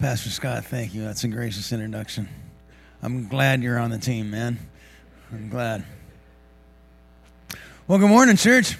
Pastor 0.00 0.30
Scott, 0.30 0.64
thank 0.64 0.94
you. 0.94 1.02
That's 1.02 1.24
a 1.24 1.28
gracious 1.28 1.72
introduction. 1.72 2.26
I'm 3.02 3.28
glad 3.28 3.62
you're 3.62 3.78
on 3.78 3.90
the 3.90 3.98
team, 3.98 4.30
man. 4.30 4.58
I'm 5.30 5.50
glad. 5.50 5.84
Well, 7.86 7.98
good 7.98 8.08
morning, 8.08 8.36
church. 8.36 8.78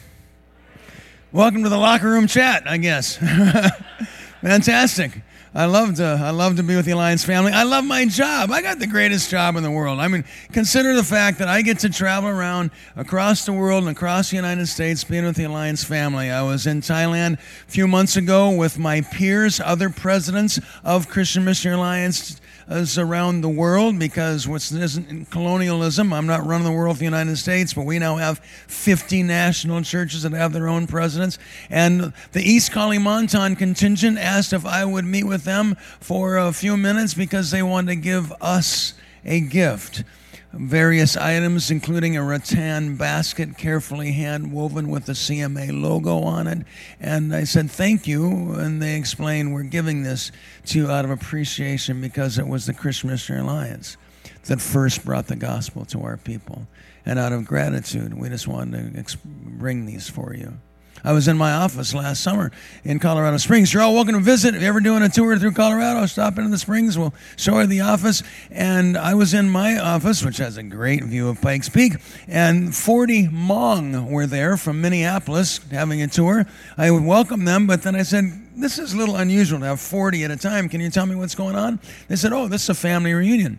Welcome 1.30 1.62
to 1.64 1.68
the 1.68 1.76
locker 1.76 2.08
room 2.08 2.26
chat, 2.26 2.62
I 2.64 2.78
guess. 2.78 3.16
Fantastic. 4.40 5.20
I 5.52 5.64
love 5.64 5.96
to 5.96 6.04
I 6.04 6.30
love 6.30 6.56
to 6.56 6.62
be 6.62 6.76
with 6.76 6.84
the 6.84 6.92
Alliance 6.92 7.24
family. 7.24 7.50
I 7.50 7.64
love 7.64 7.84
my 7.84 8.06
job. 8.06 8.52
I 8.52 8.62
got 8.62 8.78
the 8.78 8.86
greatest 8.86 9.30
job 9.30 9.56
in 9.56 9.64
the 9.64 9.70
world. 9.70 9.98
I 9.98 10.06
mean, 10.06 10.24
consider 10.52 10.94
the 10.94 11.02
fact 11.02 11.38
that 11.38 11.48
I 11.48 11.62
get 11.62 11.80
to 11.80 11.88
travel 11.88 12.28
around 12.28 12.70
across 12.94 13.44
the 13.44 13.52
world 13.52 13.82
and 13.82 13.96
across 13.96 14.30
the 14.30 14.36
United 14.36 14.66
States 14.68 15.02
being 15.02 15.24
with 15.24 15.34
the 15.34 15.44
Alliance 15.44 15.82
family. 15.82 16.30
I 16.30 16.42
was 16.42 16.68
in 16.68 16.82
Thailand 16.82 17.34
a 17.34 17.70
few 17.70 17.88
months 17.88 18.16
ago 18.16 18.50
with 18.50 18.78
my 18.78 19.00
peers, 19.00 19.60
other 19.60 19.90
presidents 19.90 20.60
of 20.84 21.08
Christian 21.08 21.44
Missionary 21.44 21.78
Alliance 21.78 22.40
around 22.70 23.40
the 23.40 23.48
world 23.48 23.98
because 23.98 24.46
what's 24.46 24.70
isn't 24.70 25.30
colonialism. 25.30 26.12
I'm 26.12 26.26
not 26.26 26.46
running 26.46 26.64
the 26.64 26.72
world 26.72 26.96
for 26.96 27.00
the 27.00 27.04
United 27.04 27.36
States, 27.36 27.74
but 27.74 27.84
we 27.84 27.98
now 27.98 28.16
have 28.16 28.38
50 28.38 29.24
national 29.24 29.82
churches 29.82 30.22
that 30.22 30.32
have 30.32 30.52
their 30.52 30.68
own 30.68 30.86
presidents. 30.86 31.38
And 31.68 32.12
the 32.32 32.42
East 32.42 32.70
Kalimantan 32.70 33.58
contingent 33.58 34.18
asked 34.18 34.52
if 34.52 34.64
I 34.64 34.84
would 34.84 35.04
meet 35.04 35.24
with 35.24 35.44
them 35.44 35.76
for 36.00 36.36
a 36.36 36.52
few 36.52 36.76
minutes 36.76 37.12
because 37.14 37.50
they 37.50 37.62
wanted 37.62 37.88
to 37.88 37.96
give 37.96 38.32
us 38.40 38.94
a 39.24 39.40
gift 39.40 40.04
various 40.52 41.16
items, 41.16 41.70
including 41.70 42.16
a 42.16 42.22
rattan 42.22 42.96
basket 42.96 43.56
carefully 43.56 44.12
hand 44.12 44.52
woven 44.52 44.88
with 44.88 45.06
the 45.06 45.12
CMA 45.12 45.80
logo 45.80 46.18
on 46.20 46.46
it. 46.46 46.66
And 46.98 47.34
I 47.34 47.44
said, 47.44 47.70
Thank 47.70 48.06
you. 48.06 48.52
And 48.52 48.82
they 48.82 48.96
explained, 48.96 49.54
We're 49.54 49.62
giving 49.62 50.02
this 50.02 50.32
to 50.66 50.78
you 50.78 50.90
out 50.90 51.04
of 51.04 51.10
appreciation 51.10 52.00
because 52.00 52.38
it 52.38 52.46
was 52.46 52.66
the 52.66 52.74
Christian 52.74 53.10
Missionary 53.10 53.44
Alliance 53.44 53.96
that 54.44 54.60
first 54.60 55.04
brought 55.04 55.26
the 55.26 55.36
gospel 55.36 55.84
to 55.86 56.02
our 56.02 56.16
people. 56.16 56.66
And 57.06 57.18
out 57.18 57.32
of 57.32 57.44
gratitude, 57.44 58.14
we 58.14 58.28
just 58.28 58.48
wanted 58.48 59.06
to 59.06 59.18
bring 59.24 59.86
these 59.86 60.08
for 60.08 60.34
you. 60.34 60.58
I 61.02 61.12
was 61.12 61.28
in 61.28 61.38
my 61.38 61.52
office 61.52 61.94
last 61.94 62.22
summer 62.22 62.50
in 62.84 62.98
Colorado 62.98 63.38
Springs. 63.38 63.72
You're 63.72 63.82
all 63.82 63.94
welcome 63.94 64.14
to 64.14 64.20
visit. 64.20 64.54
If 64.54 64.60
you're 64.60 64.68
ever 64.68 64.80
doing 64.80 65.02
a 65.02 65.08
tour 65.08 65.38
through 65.38 65.52
Colorado, 65.52 66.04
stop 66.06 66.36
into 66.36 66.50
the 66.50 66.58
Springs. 66.58 66.98
We'll 66.98 67.14
show 67.36 67.58
you 67.60 67.66
the 67.66 67.80
office. 67.80 68.22
And 68.50 68.98
I 68.98 69.14
was 69.14 69.32
in 69.32 69.48
my 69.48 69.78
office, 69.78 70.22
which 70.22 70.36
has 70.38 70.58
a 70.58 70.62
great 70.62 71.02
view 71.04 71.28
of 71.28 71.40
Pikes 71.40 71.70
Peak, 71.70 71.94
and 72.28 72.74
40 72.74 73.28
Hmong 73.28 74.10
were 74.10 74.26
there 74.26 74.56
from 74.56 74.80
Minneapolis 74.82 75.60
having 75.70 76.02
a 76.02 76.08
tour. 76.08 76.46
I 76.76 76.90
would 76.90 77.04
welcome 77.04 77.46
them, 77.46 77.66
but 77.66 77.82
then 77.82 77.96
I 77.96 78.02
said, 78.02 78.24
This 78.56 78.78
is 78.78 78.92
a 78.92 78.96
little 78.96 79.16
unusual 79.16 79.60
to 79.60 79.66
have 79.66 79.80
40 79.80 80.24
at 80.24 80.30
a 80.30 80.36
time. 80.36 80.68
Can 80.68 80.82
you 80.82 80.90
tell 80.90 81.06
me 81.06 81.14
what's 81.14 81.34
going 81.34 81.56
on? 81.56 81.80
They 82.08 82.16
said, 82.16 82.32
Oh, 82.32 82.46
this 82.46 82.64
is 82.64 82.68
a 82.68 82.74
family 82.74 83.14
reunion. 83.14 83.58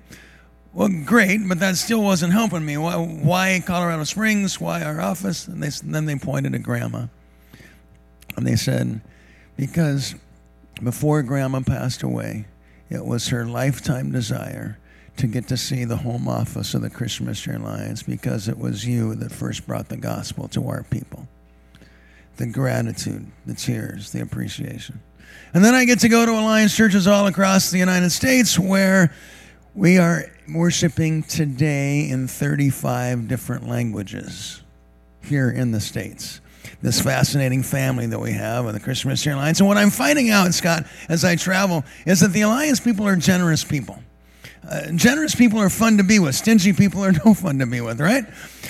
Well, 0.73 0.89
great, 1.05 1.41
but 1.49 1.59
that 1.59 1.75
still 1.75 2.01
wasn't 2.01 2.33
helping 2.33 2.65
me. 2.65 2.77
Why, 2.77 2.95
why 2.95 3.63
Colorado 3.65 4.03
Springs? 4.03 4.61
Why 4.61 4.83
our 4.83 5.01
office? 5.01 5.47
And, 5.47 5.61
they, 5.61 5.69
then 5.83 6.05
they 6.05 6.15
pointed 6.15 6.55
at 6.55 6.63
Grandma. 6.63 7.07
And 8.35 8.47
they 8.47 8.55
said, 8.55 9.01
because 9.57 10.15
before 10.81 11.21
Grandma 11.21 11.61
passed 11.61 12.03
away, 12.03 12.45
it 12.89 13.05
was 13.05 13.29
her 13.29 13.45
lifetime 13.45 14.11
desire 14.11 14.77
to 15.17 15.27
get 15.27 15.47
to 15.49 15.57
see 15.57 15.85
the 15.85 15.97
home 15.97 16.27
office 16.27 16.73
of 16.73 16.81
the 16.81 16.89
Christian 16.89 17.25
Missionary 17.25 17.61
Alliance 17.61 18.03
because 18.03 18.47
it 18.47 18.57
was 18.57 18.85
you 18.85 19.15
that 19.15 19.31
first 19.31 19.67
brought 19.67 19.89
the 19.89 19.97
gospel 19.97 20.47
to 20.49 20.67
our 20.67 20.83
people. 20.83 21.27
The 22.37 22.47
gratitude, 22.47 23.27
the 23.45 23.53
tears, 23.53 24.11
the 24.11 24.21
appreciation. 24.21 24.99
And 25.53 25.63
then 25.63 25.75
I 25.75 25.85
get 25.85 25.99
to 25.99 26.09
go 26.09 26.25
to 26.25 26.31
Alliance 26.31 26.75
churches 26.75 27.07
all 27.07 27.27
across 27.27 27.71
the 27.71 27.77
United 27.77 28.09
States 28.09 28.57
where 28.57 29.13
we 29.75 29.97
are 29.97 30.25
worshiping 30.53 31.23
today 31.23 32.09
in 32.09 32.27
35 32.27 33.27
different 33.27 33.67
languages 33.67 34.61
here 35.23 35.49
in 35.49 35.71
the 35.71 35.79
States 35.79 36.40
this 36.81 36.99
fascinating 36.99 37.63
family 37.63 38.07
that 38.07 38.19
we 38.19 38.31
have 38.33 38.65
with 38.65 38.73
the 38.73 38.79
Christian 38.79 39.09
Missionary 39.09 39.39
Alliance. 39.39 39.59
And 39.59 39.67
what 39.67 39.77
I'm 39.77 39.89
finding 39.89 40.29
out, 40.29 40.53
Scott, 40.53 40.85
as 41.09 41.23
I 41.23 41.35
travel, 41.35 41.83
is 42.05 42.21
that 42.21 42.33
the 42.33 42.41
Alliance 42.41 42.79
people 42.79 43.07
are 43.07 43.15
generous 43.15 43.63
people. 43.63 43.99
Uh, 44.67 44.91
generous 44.91 45.33
people 45.33 45.59
are 45.59 45.71
fun 45.71 45.97
to 45.97 46.03
be 46.03 46.19
with. 46.19 46.35
Stingy 46.35 46.71
people 46.71 47.03
are 47.03 47.11
no 47.25 47.33
fun 47.33 47.57
to 47.59 47.65
be 47.65 47.81
with, 47.81 47.99
right? 47.99 48.23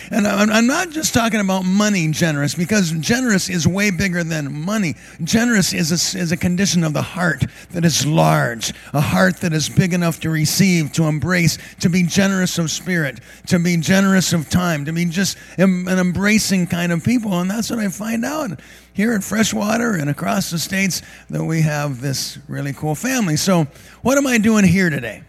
And 0.09 0.25
I'm, 0.25 0.49
I'm, 0.49 0.67
not 0.67 0.89
just 0.89 1.13
talking 1.13 1.41
about 1.41 1.63
money 1.63 2.09
generous, 2.11 2.55
because 2.55 2.91
generous 2.91 3.49
is 3.49 3.67
way 3.67 3.91
bigger 3.91 4.23
than 4.23 4.53
money. 4.53 4.95
Generous 5.23 5.73
is 5.73 5.91
a, 5.91 6.17
is 6.17 6.31
a 6.31 6.37
condition 6.37 6.85
of 6.85 6.93
the 6.93 7.01
heart 7.01 7.43
that 7.71 7.83
is 7.83 8.05
large, 8.05 8.73
a 8.93 9.01
heart 9.01 9.37
that 9.41 9.51
is 9.51 9.67
big 9.67 9.93
enough 9.93 10.21
to 10.21 10.29
receive, 10.29 10.93
to 10.93 11.03
embrace, 11.03 11.57
to 11.81 11.89
be 11.89 12.03
generous 12.03 12.57
of 12.57 12.71
spirit, 12.71 13.19
to 13.47 13.59
be 13.59 13.75
generous 13.75 14.31
of 14.31 14.49
time, 14.49 14.85
to 14.85 14.93
be 14.93 15.05
just 15.05 15.37
an 15.57 15.87
embracing 15.89 16.67
kind 16.67 16.93
of 16.93 17.03
people. 17.03 17.37
And 17.39 17.51
that's 17.51 17.69
what 17.69 17.79
I 17.79 17.89
find 17.89 18.23
out 18.23 18.61
here 18.93 19.11
at 19.11 19.25
Freshwater 19.25 19.95
and 19.95 20.09
across 20.09 20.51
the 20.51 20.59
states 20.59 21.01
that 21.29 21.43
we 21.43 21.61
have 21.61 21.99
this 21.99 22.39
really 22.47 22.71
cool 22.71 22.95
family. 22.95 23.35
So, 23.35 23.67
what 24.01 24.17
am 24.17 24.25
I 24.25 24.37
doing 24.37 24.65
here 24.65 24.89
today? 24.89 25.23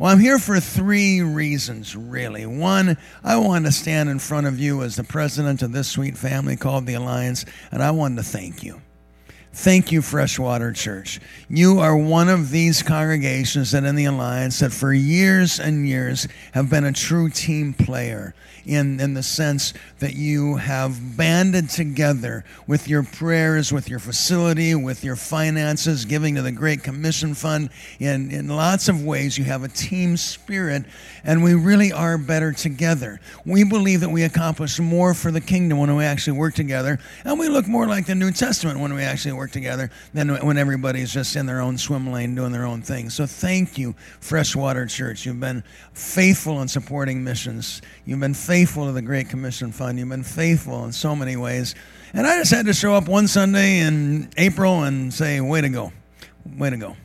Well, 0.00 0.10
I'm 0.10 0.18
here 0.18 0.38
for 0.38 0.58
three 0.60 1.20
reasons, 1.20 1.94
really. 1.94 2.46
One, 2.46 2.96
I 3.22 3.36
want 3.36 3.66
to 3.66 3.70
stand 3.70 4.08
in 4.08 4.18
front 4.18 4.46
of 4.46 4.58
you 4.58 4.82
as 4.82 4.96
the 4.96 5.04
president 5.04 5.60
of 5.60 5.72
this 5.72 5.88
sweet 5.88 6.16
family 6.16 6.56
called 6.56 6.86
the 6.86 6.94
Alliance, 6.94 7.44
and 7.70 7.82
I 7.82 7.90
want 7.90 8.16
to 8.16 8.22
thank 8.22 8.62
you. 8.62 8.80
Thank 9.52 9.92
you, 9.92 10.00
Freshwater 10.00 10.72
Church. 10.72 11.20
You 11.50 11.80
are 11.80 11.94
one 11.94 12.30
of 12.30 12.50
these 12.50 12.82
congregations 12.82 13.72
that 13.72 13.84
in 13.84 13.94
the 13.94 14.06
Alliance 14.06 14.60
that 14.60 14.72
for 14.72 14.94
years 14.94 15.60
and 15.60 15.86
years 15.86 16.26
have 16.52 16.70
been 16.70 16.84
a 16.84 16.92
true 16.94 17.28
team 17.28 17.74
player 17.74 18.34
in, 18.64 19.00
in 19.00 19.14
the 19.14 19.22
sense 19.22 19.72
that 19.98 20.14
you 20.14 20.56
have 20.56 21.16
banded 21.16 21.70
together 21.70 22.44
with 22.66 22.88
your 22.88 23.02
prayers, 23.02 23.72
with 23.72 23.88
your 23.88 23.98
facility, 23.98 24.74
with 24.74 25.04
your 25.04 25.16
finances, 25.16 26.04
giving 26.04 26.34
to 26.34 26.42
the 26.42 26.52
Great 26.52 26.82
Commission 26.82 27.34
Fund. 27.34 27.70
In, 27.98 28.30
in 28.30 28.48
lots 28.48 28.88
of 28.88 29.04
ways, 29.04 29.36
you 29.38 29.44
have 29.44 29.64
a 29.64 29.68
team 29.68 30.16
spirit, 30.16 30.84
and 31.24 31.42
we 31.42 31.54
really 31.54 31.92
are 31.92 32.18
better 32.18 32.52
together. 32.52 33.20
We 33.44 33.64
believe 33.64 34.00
that 34.00 34.10
we 34.10 34.24
accomplish 34.24 34.78
more 34.78 35.14
for 35.14 35.30
the 35.30 35.40
kingdom 35.40 35.78
when 35.78 35.94
we 35.94 36.04
actually 36.04 36.38
work 36.38 36.54
together, 36.54 36.98
and 37.24 37.38
we 37.38 37.48
look 37.48 37.66
more 37.66 37.86
like 37.86 38.06
the 38.06 38.14
New 38.14 38.30
Testament 38.30 38.80
when 38.80 38.94
we 38.94 39.02
actually 39.02 39.32
work 39.32 39.50
together 39.50 39.90
than 40.14 40.28
when 40.44 40.56
everybody's 40.56 41.12
just 41.12 41.36
in 41.36 41.46
their 41.46 41.60
own 41.60 41.78
swim 41.78 42.10
lane 42.12 42.34
doing 42.34 42.52
their 42.52 42.66
own 42.66 42.82
thing. 42.82 43.10
So 43.10 43.26
thank 43.26 43.78
you, 43.78 43.94
Freshwater 44.20 44.86
Church. 44.86 45.26
You've 45.26 45.40
been 45.40 45.62
faithful 45.92 46.62
in 46.62 46.68
supporting 46.68 47.22
missions. 47.22 47.82
You've 48.04 48.20
been 48.20 48.34
faithful 48.50 48.86
to 48.86 48.90
the 48.90 49.00
Great 49.00 49.28
Commission 49.28 49.70
Fund. 49.70 49.96
You've 49.96 50.08
been 50.08 50.24
faithful 50.24 50.84
in 50.84 50.90
so 50.90 51.14
many 51.14 51.36
ways. 51.36 51.76
And 52.12 52.26
I 52.26 52.36
just 52.36 52.50
had 52.50 52.66
to 52.66 52.72
show 52.72 52.94
up 52.94 53.06
one 53.06 53.28
Sunday 53.28 53.78
in 53.78 54.28
April 54.36 54.82
and 54.82 55.14
say, 55.14 55.40
way 55.40 55.60
to 55.60 55.68
go. 55.68 55.92
Way 56.58 56.70
to 56.70 56.76
go. 56.76 56.96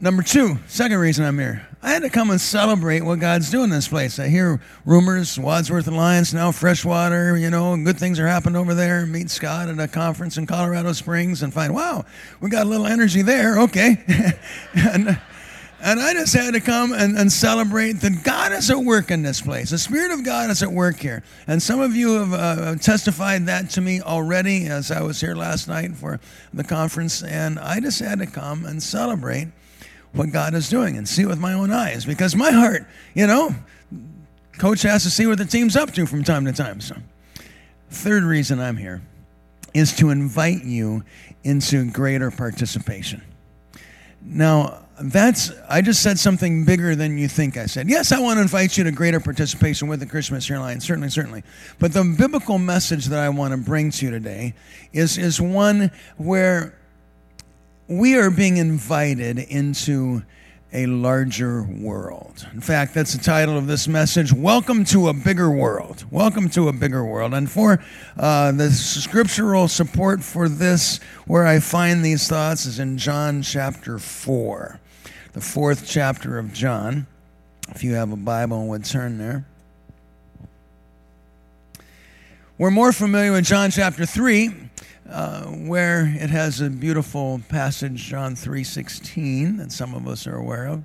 Number 0.00 0.22
two, 0.22 0.58
second 0.66 0.98
reason 0.98 1.24
I'm 1.24 1.38
here. 1.38 1.66
I 1.82 1.92
had 1.92 2.02
to 2.02 2.10
come 2.10 2.28
and 2.28 2.38
celebrate 2.38 3.00
what 3.00 3.20
God's 3.20 3.50
doing 3.50 3.64
in 3.64 3.70
this 3.70 3.88
place. 3.88 4.18
I 4.18 4.28
hear 4.28 4.60
rumors, 4.84 5.38
Wadsworth 5.38 5.88
Alliance, 5.88 6.34
now 6.34 6.52
Freshwater, 6.52 7.34
you 7.34 7.48
know, 7.48 7.74
good 7.82 7.98
things 7.98 8.20
are 8.20 8.26
happening 8.26 8.56
over 8.56 8.74
there. 8.74 9.06
Meet 9.06 9.30
Scott 9.30 9.70
at 9.70 9.78
a 9.78 9.88
conference 9.88 10.36
in 10.36 10.46
Colorado 10.46 10.92
Springs 10.92 11.42
and 11.42 11.54
find, 11.54 11.74
wow, 11.74 12.04
we 12.42 12.50
got 12.50 12.66
a 12.66 12.68
little 12.68 12.86
energy 12.86 13.22
there. 13.22 13.60
Okay. 13.60 13.96
and, 14.74 15.18
and 15.84 16.00
I 16.00 16.14
just 16.14 16.32
had 16.32 16.54
to 16.54 16.60
come 16.60 16.94
and, 16.94 17.14
and 17.18 17.30
celebrate 17.30 18.00
that 18.00 18.24
God 18.24 18.52
is 18.52 18.70
at 18.70 18.78
work 18.78 19.10
in 19.10 19.22
this 19.22 19.42
place. 19.42 19.68
The 19.68 19.76
Spirit 19.76 20.12
of 20.12 20.24
God 20.24 20.48
is 20.48 20.62
at 20.62 20.72
work 20.72 20.96
here. 20.96 21.22
And 21.46 21.62
some 21.62 21.78
of 21.82 21.94
you 21.94 22.14
have 22.20 22.32
uh, 22.32 22.76
testified 22.76 23.44
that 23.46 23.68
to 23.70 23.82
me 23.82 24.00
already 24.00 24.64
as 24.64 24.90
I 24.90 25.02
was 25.02 25.20
here 25.20 25.34
last 25.34 25.68
night 25.68 25.94
for 25.94 26.20
the 26.54 26.64
conference. 26.64 27.22
And 27.22 27.58
I 27.58 27.80
just 27.80 28.00
had 28.00 28.18
to 28.20 28.26
come 28.26 28.64
and 28.64 28.82
celebrate 28.82 29.48
what 30.14 30.32
God 30.32 30.54
is 30.54 30.70
doing 30.70 30.96
and 30.96 31.06
see 31.06 31.26
with 31.26 31.38
my 31.38 31.52
own 31.52 31.70
eyes 31.70 32.06
because 32.06 32.34
my 32.34 32.50
heart, 32.50 32.86
you 33.12 33.26
know, 33.26 33.54
coach 34.56 34.80
has 34.82 35.02
to 35.02 35.10
see 35.10 35.26
what 35.26 35.36
the 35.36 35.44
team's 35.44 35.76
up 35.76 35.92
to 35.92 36.06
from 36.06 36.24
time 36.24 36.46
to 36.46 36.52
time. 36.54 36.80
So, 36.80 36.96
third 37.90 38.22
reason 38.22 38.58
I'm 38.58 38.78
here 38.78 39.02
is 39.74 39.94
to 39.96 40.08
invite 40.08 40.64
you 40.64 41.04
into 41.42 41.90
greater 41.90 42.30
participation. 42.30 43.20
Now, 44.22 44.83
that's 45.00 45.50
I 45.68 45.80
just 45.80 46.02
said 46.02 46.18
something 46.18 46.64
bigger 46.64 46.94
than 46.94 47.18
you 47.18 47.28
think 47.28 47.56
I 47.56 47.66
said. 47.66 47.88
Yes, 47.88 48.12
I 48.12 48.20
want 48.20 48.36
to 48.36 48.42
invite 48.42 48.76
you 48.76 48.84
to 48.84 48.92
greater 48.92 49.20
participation 49.20 49.88
with 49.88 50.00
the 50.00 50.06
Christmas 50.06 50.48
Alliance, 50.48 50.86
certainly, 50.86 51.10
certainly. 51.10 51.42
But 51.78 51.92
the 51.92 52.04
biblical 52.04 52.58
message 52.58 53.06
that 53.06 53.18
I 53.18 53.28
want 53.28 53.52
to 53.52 53.58
bring 53.58 53.90
to 53.90 54.04
you 54.04 54.10
today 54.10 54.54
is, 54.92 55.18
is 55.18 55.40
one 55.40 55.90
where 56.16 56.78
we 57.88 58.16
are 58.16 58.30
being 58.30 58.56
invited 58.56 59.38
into 59.38 60.22
a 60.72 60.86
larger 60.86 61.62
world. 61.62 62.46
In 62.52 62.60
fact, 62.60 62.94
that's 62.94 63.14
the 63.14 63.22
title 63.22 63.56
of 63.56 63.68
this 63.68 63.86
message 63.86 64.32
Welcome 64.32 64.84
to 64.86 65.08
a 65.08 65.12
Bigger 65.12 65.48
World. 65.48 66.04
Welcome 66.10 66.48
to 66.50 66.68
a 66.68 66.72
Bigger 66.72 67.04
World. 67.04 67.32
And 67.32 67.48
for 67.48 67.82
uh, 68.18 68.50
the 68.50 68.70
scriptural 68.70 69.68
support 69.68 70.22
for 70.22 70.48
this, 70.48 70.98
where 71.26 71.46
I 71.46 71.60
find 71.60 72.04
these 72.04 72.26
thoughts 72.26 72.66
is 72.66 72.80
in 72.80 72.98
John 72.98 73.42
chapter 73.42 74.00
4, 74.00 74.80
the 75.34 75.40
fourth 75.40 75.84
chapter 75.84 76.38
of 76.38 76.52
John. 76.52 77.08
If 77.70 77.82
you 77.82 77.94
have 77.94 78.12
a 78.12 78.16
Bible, 78.16 78.60
and 78.60 78.68
would 78.68 78.84
turn 78.84 79.18
there. 79.18 79.44
We're 82.56 82.70
more 82.70 82.92
familiar 82.92 83.32
with 83.32 83.44
John 83.44 83.72
chapter 83.72 84.06
3 84.06 84.54
uh, 85.10 85.42
where 85.46 86.06
it 86.06 86.30
has 86.30 86.60
a 86.60 86.70
beautiful 86.70 87.40
passage, 87.48 87.96
John 88.04 88.36
3.16, 88.36 89.58
that 89.58 89.72
some 89.72 89.92
of 89.92 90.06
us 90.06 90.28
are 90.28 90.36
aware 90.36 90.68
of. 90.68 90.84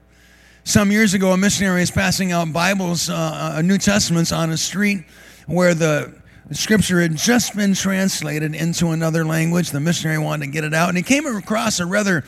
Some 0.64 0.92
years 0.92 1.14
ago, 1.14 1.32
a 1.32 1.38
missionary 1.38 1.82
was 1.82 1.92
passing 1.92 2.32
out 2.32 2.52
Bibles, 2.52 3.08
uh, 3.08 3.54
uh, 3.58 3.62
New 3.62 3.78
Testaments, 3.78 4.32
on 4.32 4.50
a 4.50 4.58
street 4.58 5.06
where 5.46 5.76
the 5.76 6.12
scripture 6.52 7.02
had 7.02 7.16
just 7.16 7.56
been 7.56 7.76
translated 7.76 8.56
into 8.56 8.88
another 8.88 9.24
language. 9.26 9.70
The 9.70 9.80
missionary 9.80 10.18
wanted 10.18 10.48
to 10.48 10.52
get 10.52 10.64
it 10.64 10.74
out, 10.74 10.90
and 10.90 10.98
he 10.98 11.04
came 11.04 11.28
across 11.28 11.80
a 11.80 11.86
rather 11.86 12.24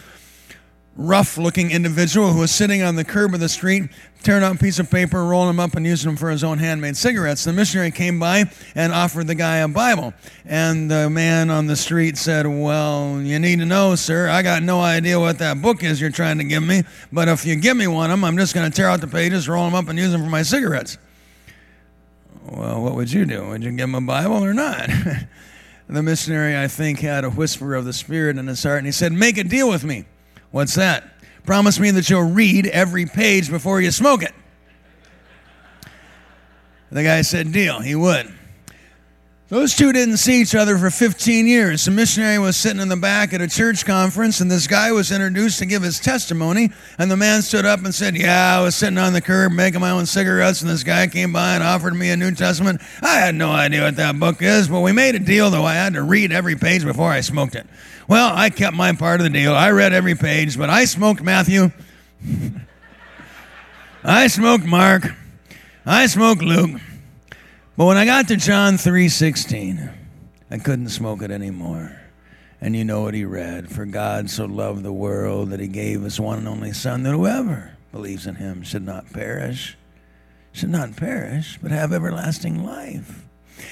rough 0.95 1.37
looking 1.37 1.71
individual 1.71 2.33
who 2.33 2.39
was 2.39 2.51
sitting 2.51 2.81
on 2.81 2.95
the 2.95 3.03
curb 3.03 3.33
of 3.33 3.39
the 3.39 3.47
street, 3.47 3.89
tearing 4.23 4.43
out 4.43 4.55
a 4.55 4.59
piece 4.59 4.77
of 4.77 4.91
paper, 4.91 5.23
rolling 5.23 5.47
them 5.47 5.59
up, 5.59 5.75
and 5.75 5.85
using 5.85 6.09
them 6.09 6.17
for 6.17 6.29
his 6.29 6.43
own 6.43 6.57
handmade 6.57 6.97
cigarettes. 6.97 7.43
The 7.43 7.53
missionary 7.53 7.91
came 7.91 8.19
by 8.19 8.45
and 8.75 8.93
offered 8.93 9.27
the 9.27 9.35
guy 9.35 9.57
a 9.57 9.67
Bible. 9.67 10.13
And 10.45 10.91
the 10.91 11.09
man 11.09 11.49
on 11.49 11.67
the 11.67 11.75
street 11.75 12.17
said, 12.17 12.45
Well, 12.45 13.21
you 13.21 13.39
need 13.39 13.59
to 13.59 13.65
know, 13.65 13.95
sir, 13.95 14.27
I 14.27 14.41
got 14.41 14.63
no 14.63 14.81
idea 14.81 15.19
what 15.19 15.39
that 15.39 15.61
book 15.61 15.83
is 15.83 16.01
you're 16.01 16.11
trying 16.11 16.37
to 16.39 16.43
give 16.43 16.63
me, 16.63 16.83
but 17.11 17.27
if 17.27 17.45
you 17.45 17.55
give 17.55 17.77
me 17.77 17.87
one 17.87 18.11
of 18.11 18.17
them, 18.17 18.25
I'm 18.25 18.37
just 18.37 18.53
going 18.53 18.69
to 18.69 18.75
tear 18.75 18.89
out 18.89 19.01
the 19.01 19.07
pages, 19.07 19.47
roll 19.47 19.65
them 19.65 19.75
up, 19.75 19.87
and 19.87 19.97
use 19.97 20.11
them 20.11 20.23
for 20.23 20.29
my 20.29 20.43
cigarettes. 20.43 20.97
Well, 22.45 22.81
what 22.81 22.95
would 22.95 23.11
you 23.11 23.25
do? 23.25 23.47
Would 23.49 23.63
you 23.63 23.71
give 23.71 23.85
him 23.85 23.95
a 23.95 24.01
Bible 24.01 24.43
or 24.43 24.53
not? 24.53 24.89
the 25.87 26.03
missionary, 26.03 26.57
I 26.57 26.67
think, 26.67 26.99
had 26.99 27.23
a 27.23 27.29
whisper 27.29 27.75
of 27.75 27.85
the 27.85 27.93
Spirit 27.93 28.37
in 28.37 28.47
his 28.47 28.61
heart, 28.63 28.79
and 28.79 28.87
he 28.87 28.91
said, 28.91 29.13
Make 29.13 29.37
a 29.37 29.43
deal 29.43 29.69
with 29.69 29.83
me. 29.83 30.05
What's 30.51 30.75
that? 30.75 31.09
Promise 31.45 31.79
me 31.79 31.91
that 31.91 32.09
you'll 32.09 32.21
read 32.31 32.67
every 32.67 33.05
page 33.05 33.49
before 33.49 33.81
you 33.81 33.91
smoke 33.91 34.23
it. 34.23 34.33
The 36.91 37.03
guy 37.03 37.21
said, 37.21 37.51
Deal. 37.51 37.79
He 37.79 37.95
would. 37.95 38.31
Those 39.51 39.75
two 39.75 39.91
didn't 39.91 40.15
see 40.15 40.41
each 40.41 40.55
other 40.55 40.77
for 40.77 40.89
15 40.89 41.45
years. 41.45 41.83
The 41.83 41.91
missionary 41.91 42.39
was 42.39 42.55
sitting 42.55 42.81
in 42.81 42.87
the 42.87 42.95
back 42.95 43.33
at 43.33 43.41
a 43.41 43.49
church 43.49 43.85
conference, 43.85 44.39
and 44.39 44.49
this 44.49 44.65
guy 44.65 44.93
was 44.93 45.11
introduced 45.11 45.59
to 45.59 45.65
give 45.65 45.81
his 45.81 45.99
testimony. 45.99 46.71
And 46.97 47.11
the 47.11 47.17
man 47.17 47.41
stood 47.41 47.65
up 47.65 47.83
and 47.83 47.93
said, 47.93 48.15
Yeah, 48.15 48.59
I 48.59 48.61
was 48.61 48.75
sitting 48.75 48.97
on 48.97 49.11
the 49.11 49.19
curb 49.19 49.51
making 49.51 49.81
my 49.81 49.89
own 49.89 50.05
cigarettes, 50.05 50.61
and 50.61 50.69
this 50.69 50.83
guy 50.83 51.07
came 51.07 51.33
by 51.33 51.55
and 51.55 51.63
offered 51.63 51.95
me 51.95 52.11
a 52.11 52.15
New 52.15 52.31
Testament. 52.31 52.81
I 53.01 53.15
had 53.15 53.35
no 53.35 53.51
idea 53.51 53.83
what 53.83 53.97
that 53.97 54.17
book 54.17 54.41
is, 54.41 54.69
but 54.69 54.79
we 54.79 54.93
made 54.93 55.15
a 55.15 55.19
deal, 55.19 55.49
though. 55.49 55.65
I 55.65 55.73
had 55.73 55.95
to 55.95 56.01
read 56.01 56.31
every 56.31 56.55
page 56.55 56.85
before 56.85 57.11
I 57.11 57.19
smoked 57.19 57.55
it. 57.55 57.67
Well, 58.07 58.31
I 58.35 58.49
kept 58.49 58.75
my 58.75 58.93
part 58.93 59.19
of 59.19 59.23
the 59.25 59.29
deal. 59.29 59.53
I 59.53 59.71
read 59.71 59.93
every 59.93 60.15
page, 60.15 60.57
but 60.57 60.69
I 60.69 60.85
smoked 60.85 61.21
Matthew. 61.21 61.71
I 64.03 64.27
smoked 64.27 64.65
Mark. 64.65 65.13
I 65.85 66.07
smoked 66.07 66.41
Luke. 66.41 66.81
But 67.77 67.85
when 67.85 67.97
I 67.97 68.05
got 68.05 68.27
to 68.29 68.37
John 68.37 68.75
3:16, 68.75 69.91
I 70.49 70.57
couldn't 70.57 70.89
smoke 70.89 71.21
it 71.21 71.31
anymore. 71.31 71.97
And 72.59 72.75
you 72.75 72.83
know 72.83 73.01
what 73.01 73.15
he 73.15 73.25
read, 73.25 73.71
for 73.71 73.85
God 73.85 74.29
so 74.29 74.45
loved 74.45 74.83
the 74.83 74.93
world 74.93 75.49
that 75.49 75.59
he 75.59 75.67
gave 75.67 76.03
his 76.03 76.19
one 76.19 76.37
and 76.37 76.47
only 76.47 76.73
son 76.73 77.03
that 77.03 77.11
whoever 77.11 77.75
believes 77.91 78.27
in 78.27 78.35
him 78.35 78.61
should 78.61 78.85
not 78.85 79.11
perish, 79.11 79.77
should 80.51 80.69
not 80.69 80.95
perish, 80.95 81.57
but 81.61 81.71
have 81.71 81.91
everlasting 81.91 82.63
life 82.63 83.25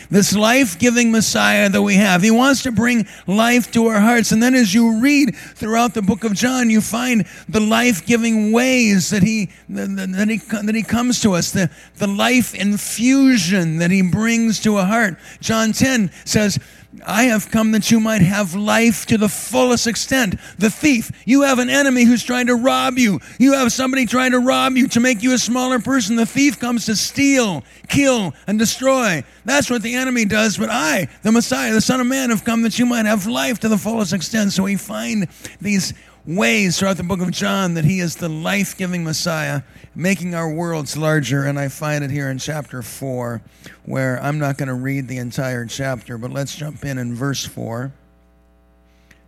this 0.09 0.35
life 0.35 0.77
giving 0.79 1.11
Messiah 1.11 1.69
that 1.69 1.81
we 1.81 1.95
have. 1.95 2.21
He 2.21 2.31
wants 2.31 2.63
to 2.63 2.71
bring 2.71 3.07
life 3.27 3.71
to 3.71 3.87
our 3.87 3.99
hearts. 3.99 4.31
And 4.31 4.41
then 4.41 4.55
as 4.55 4.73
you 4.73 4.99
read 4.99 5.35
throughout 5.35 5.93
the 5.93 6.01
book 6.01 6.23
of 6.23 6.33
John, 6.33 6.69
you 6.69 6.81
find 6.81 7.25
the 7.47 7.59
life 7.59 8.05
giving 8.05 8.51
ways 8.51 9.09
that 9.09 9.23
he, 9.23 9.49
that, 9.69 10.27
he, 10.29 10.37
that 10.37 10.75
he 10.75 10.83
comes 10.83 11.21
to 11.21 11.33
us, 11.33 11.51
the, 11.51 11.69
the 11.97 12.07
life 12.07 12.53
infusion 12.55 13.77
that 13.77 13.91
he 13.91 14.01
brings 14.01 14.59
to 14.61 14.77
a 14.77 14.85
heart. 14.85 15.17
John 15.41 15.71
10 15.71 16.11
says, 16.25 16.59
I 17.05 17.25
have 17.25 17.51
come 17.51 17.71
that 17.73 17.91
you 17.91 17.99
might 17.99 18.23
have 18.23 18.55
life 18.55 19.05
to 19.07 19.17
the 19.17 19.29
fullest 19.29 19.85
extent. 19.85 20.35
The 20.57 20.71
thief, 20.71 21.11
you 21.23 21.43
have 21.43 21.59
an 21.59 21.69
enemy 21.69 22.03
who's 22.03 22.23
trying 22.23 22.47
to 22.47 22.55
rob 22.55 22.97
you. 22.97 23.19
You 23.37 23.53
have 23.53 23.71
somebody 23.71 24.07
trying 24.07 24.31
to 24.31 24.39
rob 24.39 24.75
you 24.75 24.87
to 24.89 24.99
make 24.99 25.21
you 25.21 25.33
a 25.33 25.37
smaller 25.37 25.79
person. 25.79 26.15
The 26.15 26.25
thief 26.25 26.59
comes 26.59 26.87
to 26.87 26.95
steal, 26.95 27.63
kill, 27.87 28.33
and 28.47 28.57
destroy. 28.57 29.23
That's 29.45 29.69
what 29.69 29.83
the 29.83 29.93
enemy 29.93 30.25
does. 30.25 30.57
But 30.57 30.69
I, 30.71 31.07
the 31.21 31.31
Messiah, 31.31 31.73
the 31.73 31.81
Son 31.81 32.01
of 32.01 32.07
Man, 32.07 32.31
have 32.31 32.43
come 32.43 32.63
that 32.63 32.79
you 32.79 32.87
might 32.87 33.05
have 33.05 33.27
life 33.27 33.59
to 33.59 33.69
the 33.69 33.77
fullest 33.77 34.11
extent. 34.11 34.53
So 34.53 34.63
we 34.63 34.75
find 34.75 35.27
these 35.61 35.93
ways 36.35 36.77
throughout 36.77 36.97
the 36.97 37.03
book 37.03 37.21
of 37.21 37.31
John 37.31 37.73
that 37.73 37.85
he 37.85 37.99
is 37.99 38.15
the 38.15 38.29
life 38.29 38.77
giving 38.77 39.03
Messiah, 39.03 39.63
making 39.95 40.35
our 40.35 40.51
worlds 40.51 40.95
larger. 40.95 41.43
And 41.43 41.57
I 41.57 41.69
find 41.69 42.03
it 42.03 42.11
here 42.11 42.29
in 42.29 42.37
chapter 42.37 42.81
4, 42.81 43.41
where 43.85 44.21
I'm 44.21 44.37
not 44.37 44.57
going 44.57 44.67
to 44.67 44.75
read 44.75 45.07
the 45.07 45.17
entire 45.17 45.65
chapter, 45.65 46.17
but 46.17 46.31
let's 46.31 46.55
jump 46.55 46.85
in 46.85 46.97
in 46.97 47.15
verse 47.15 47.45
4. 47.45 47.91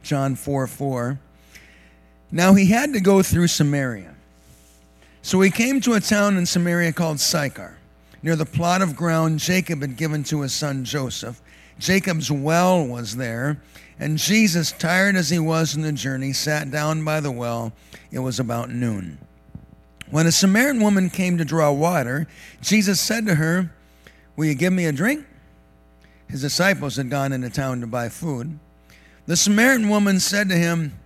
John 0.04 0.36
4 0.36 0.68
4. 0.68 1.20
Now 2.32 2.54
he 2.54 2.68
had 2.68 2.94
to 2.94 3.02
go 3.02 3.22
through 3.22 3.48
Samaria. 3.48 4.16
So 5.24 5.42
he 5.42 5.52
came 5.52 5.82
to 5.82 5.94
a 5.94 6.00
town 6.00 6.38
in 6.38 6.46
Samaria 6.46 6.94
called 6.94 7.20
Sychar, 7.20 7.78
near 8.24 8.36
the 8.36 8.46
plot 8.46 8.82
of 8.82 8.96
ground 8.96 9.40
Jacob 9.40 9.82
had 9.82 9.98
given 9.98 10.24
to 10.26 10.42
his 10.42 10.54
son 10.54 10.84
Joseph. 10.84 11.42
Jacob's 11.78 12.32
well 12.32 12.86
was 12.86 13.16
there 13.16 13.60
and 14.02 14.18
Jesus, 14.18 14.72
tired 14.72 15.16
as 15.16 15.30
he 15.30 15.38
was 15.38 15.76
in 15.76 15.84
the 15.84 15.92
journey, 15.92 16.34
sat 16.34 16.72
down 16.72 17.06
by 17.06 17.20
the 17.20 17.32
well. 17.32 17.72
It 18.12 18.18
was 18.18 18.40
about 18.40 18.72
noon. 18.72 19.20
When 20.10 20.26
a 20.26 20.32
Samaritan 20.32 20.82
woman 20.82 21.12
came 21.12 21.38
to 21.38 21.46
draw 21.46 21.72
water, 21.72 22.26
Jesus 22.64 23.00
said 23.00 23.28
to 23.28 23.36
her, 23.36 23.72
Will 24.36 24.46
you 24.46 24.56
give 24.56 24.74
me 24.74 24.88
a 24.88 24.92
drink? 24.92 25.24
His 26.28 26.42
disciples 26.42 26.96
had 26.96 27.12
gone 27.12 27.32
into 27.32 27.52
town 27.52 27.80
to 27.82 27.88
buy 27.88 28.10
food. 28.10 28.58
The 29.28 29.38
Samaritan 29.38 29.88
woman 29.88 30.20
said 30.20 30.50
to 30.50 30.56
him, 30.56 30.98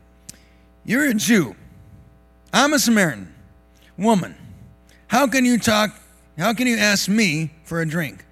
You're 0.86 1.10
a 1.10 1.14
Jew. 1.14 1.54
I'm 2.54 2.72
a 2.72 2.80
Samaritan. 2.80 3.36
Woman, 3.98 4.36
how 5.08 5.28
can 5.28 5.44
you 5.44 5.60
talk? 5.60 5.92
How 6.38 6.54
can 6.54 6.66
you 6.66 6.78
ask 6.78 7.10
me 7.10 7.52
for 7.66 7.82
a 7.82 7.86
drink? 7.86 8.24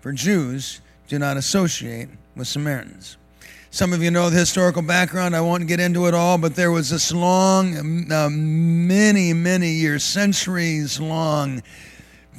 For 0.00 0.12
Jews 0.12 0.82
do 1.08 1.18
not 1.18 1.38
associate 1.38 2.10
with 2.36 2.46
Samaritans. 2.46 3.16
Some 3.72 3.92
of 3.92 4.02
you 4.02 4.10
know 4.10 4.30
the 4.30 4.38
historical 4.38 4.82
background. 4.82 5.36
I 5.36 5.40
won't 5.40 5.68
get 5.68 5.78
into 5.78 6.06
it 6.06 6.14
all, 6.14 6.38
but 6.38 6.56
there 6.56 6.72
was 6.72 6.90
this 6.90 7.12
long, 7.12 8.10
uh, 8.10 8.28
many, 8.28 9.32
many 9.32 9.70
years, 9.70 10.02
centuries 10.02 10.98
long 10.98 11.62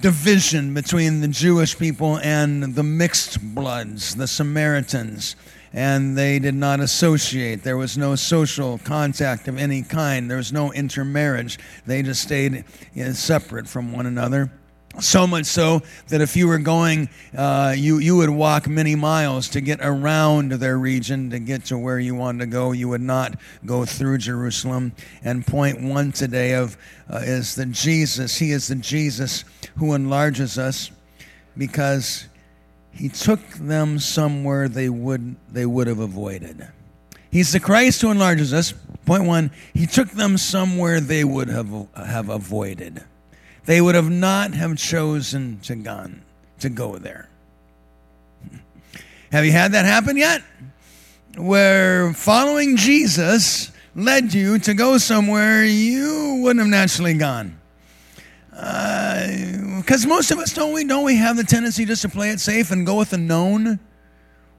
division 0.02 0.74
between 0.74 1.22
the 1.22 1.30
Jewish 1.30 1.78
people 1.78 2.20
and 2.20 2.76
the 2.76 2.84
mixed 2.84 3.40
bloods, 3.56 4.16
the 4.16 4.28
Samaritans. 4.28 5.38
And 5.72 6.18
they 6.18 6.38
did 6.38 6.56
not 6.56 6.82
associate. 6.82 7.64
There 7.64 7.78
was 7.78 7.98
no 7.98 8.16
social 8.16 8.78
contact 8.80 9.48
of 9.48 9.58
any 9.58 9.84
kind. 9.84 10.30
There 10.30 10.36
was 10.36 10.52
no 10.52 10.74
intermarriage. 10.74 11.58
They 11.86 12.04
just 12.04 12.24
stayed 12.24 12.66
separate 13.14 13.70
from 13.70 13.94
one 13.94 14.06
another. 14.06 14.52
So 15.00 15.26
much 15.26 15.46
so 15.46 15.82
that 16.10 16.20
if 16.20 16.36
you 16.36 16.48
were 16.48 16.58
going, 16.58 17.10
uh, 17.36 17.74
you, 17.78 18.00
you 18.00 18.18
would 18.18 18.30
walk 18.30 18.68
many 18.68 18.96
miles 18.96 19.48
to 19.50 19.62
get 19.62 19.80
around 19.82 20.52
their 20.52 20.78
region 20.78 21.30
to 21.30 21.40
get 21.40 21.66
to 21.66 21.78
where 21.78 21.98
you 21.98 22.14
wanted 22.14 22.40
to 22.40 22.46
go. 22.48 22.74
You 22.74 22.90
would 22.90 23.02
not 23.02 23.40
go 23.66 23.86
through 23.86 24.18
Jerusalem. 24.18 24.92
And 25.24 25.48
point 25.48 25.82
one 25.82 26.12
today 26.12 26.56
of 26.56 26.78
uh, 27.10 27.22
is 27.24 27.56
the 27.56 27.68
Jesus, 27.68 28.38
He 28.38 28.52
is 28.52 28.68
the 28.68 28.76
Jesus 28.76 29.46
who 29.78 29.94
enlarges 29.94 30.58
us 30.58 30.92
because 31.58 32.28
He 32.92 33.08
took 33.08 33.40
them 33.52 33.98
somewhere 33.98 34.68
they 34.68 34.90
would, 34.90 35.38
they 35.50 35.66
would 35.66 35.88
have 35.88 36.00
avoided. 36.00 36.68
He's 37.32 37.54
the 37.54 37.62
Christ 37.62 38.02
who 38.02 38.12
enlarges 38.12 38.54
us. 38.54 38.74
Point 39.06 39.24
one, 39.24 39.52
He 39.74 39.88
took 39.88 40.10
them 40.10 40.38
somewhere 40.38 41.00
they 41.00 41.24
would 41.24 41.48
have, 41.48 41.88
have 41.96 42.28
avoided 42.28 43.06
they 43.66 43.82
would 43.82 43.96
have 43.96 44.10
not 44.10 44.54
have 44.54 44.78
chosen 44.78 45.60
to 45.62 45.76
gone 45.76 46.22
to 46.60 46.70
go 46.70 46.98
there. 46.98 47.30
Have 49.32 49.46
you 49.46 49.52
had 49.52 49.72
that 49.72 49.86
happen 49.86 50.18
yet? 50.18 50.42
Where 51.38 52.14
following 52.14 52.76
Jesus 52.76 53.72
led 53.96 54.34
you 54.34 54.60
to 54.60 54.74
go 54.74 54.98
somewhere 54.98 55.64
you 55.64 56.40
wouldn't 56.42 56.60
have 56.60 56.70
naturally 56.70 57.14
gone. 57.14 57.58
Because 58.50 60.06
uh, 60.06 60.08
most 60.08 60.32
of 60.32 60.40
us 60.40 60.54
don't 60.54 60.74
we 60.74 60.84
don't 60.84 61.06
we 61.06 61.16
have 61.16 61.38
the 61.38 61.44
tendency 61.44 61.86
just 61.86 62.02
to 62.02 62.10
play 62.10 62.32
it 62.32 62.40
safe 62.40 62.72
and 62.72 62.86
go 62.86 62.98
with 62.98 63.12
the 63.12 63.18
known. 63.18 63.80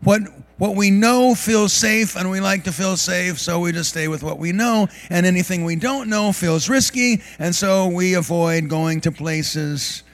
What 0.02 0.22
what 0.58 0.76
we 0.76 0.90
know 0.90 1.34
feels 1.34 1.72
safe 1.72 2.16
and 2.16 2.30
we 2.30 2.38
like 2.38 2.64
to 2.64 2.72
feel 2.72 2.96
safe, 2.96 3.40
so 3.40 3.58
we 3.58 3.72
just 3.72 3.90
stay 3.90 4.06
with 4.06 4.22
what 4.22 4.38
we 4.38 4.52
know. 4.52 4.86
And 5.10 5.26
anything 5.26 5.64
we 5.64 5.74
don't 5.74 6.08
know 6.08 6.30
feels 6.30 6.68
risky, 6.68 7.20
and 7.40 7.52
so 7.52 7.88
we 7.88 8.14
avoid 8.14 8.68
going 8.68 9.00
to 9.00 9.10
places 9.10 10.04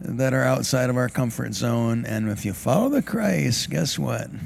that 0.00 0.32
are 0.32 0.44
outside 0.44 0.88
of 0.88 0.96
our 0.96 1.08
comfort 1.08 1.52
zone. 1.52 2.06
And 2.06 2.30
if 2.30 2.46
you 2.46 2.54
follow 2.54 2.88
the 2.88 3.02
Christ, 3.02 3.70
guess 3.70 3.98
what? 3.98 4.28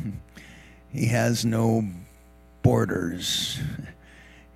He 0.95 1.07
has 1.07 1.47
no 1.47 1.89
borders. 2.63 3.59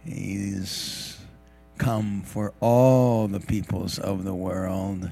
He's 0.05 1.17
come 1.79 2.21
for 2.27 2.53
all 2.61 3.27
the 3.27 3.41
peoples 3.41 3.99
of 3.99 4.25
the 4.25 4.35
world. 4.35 5.11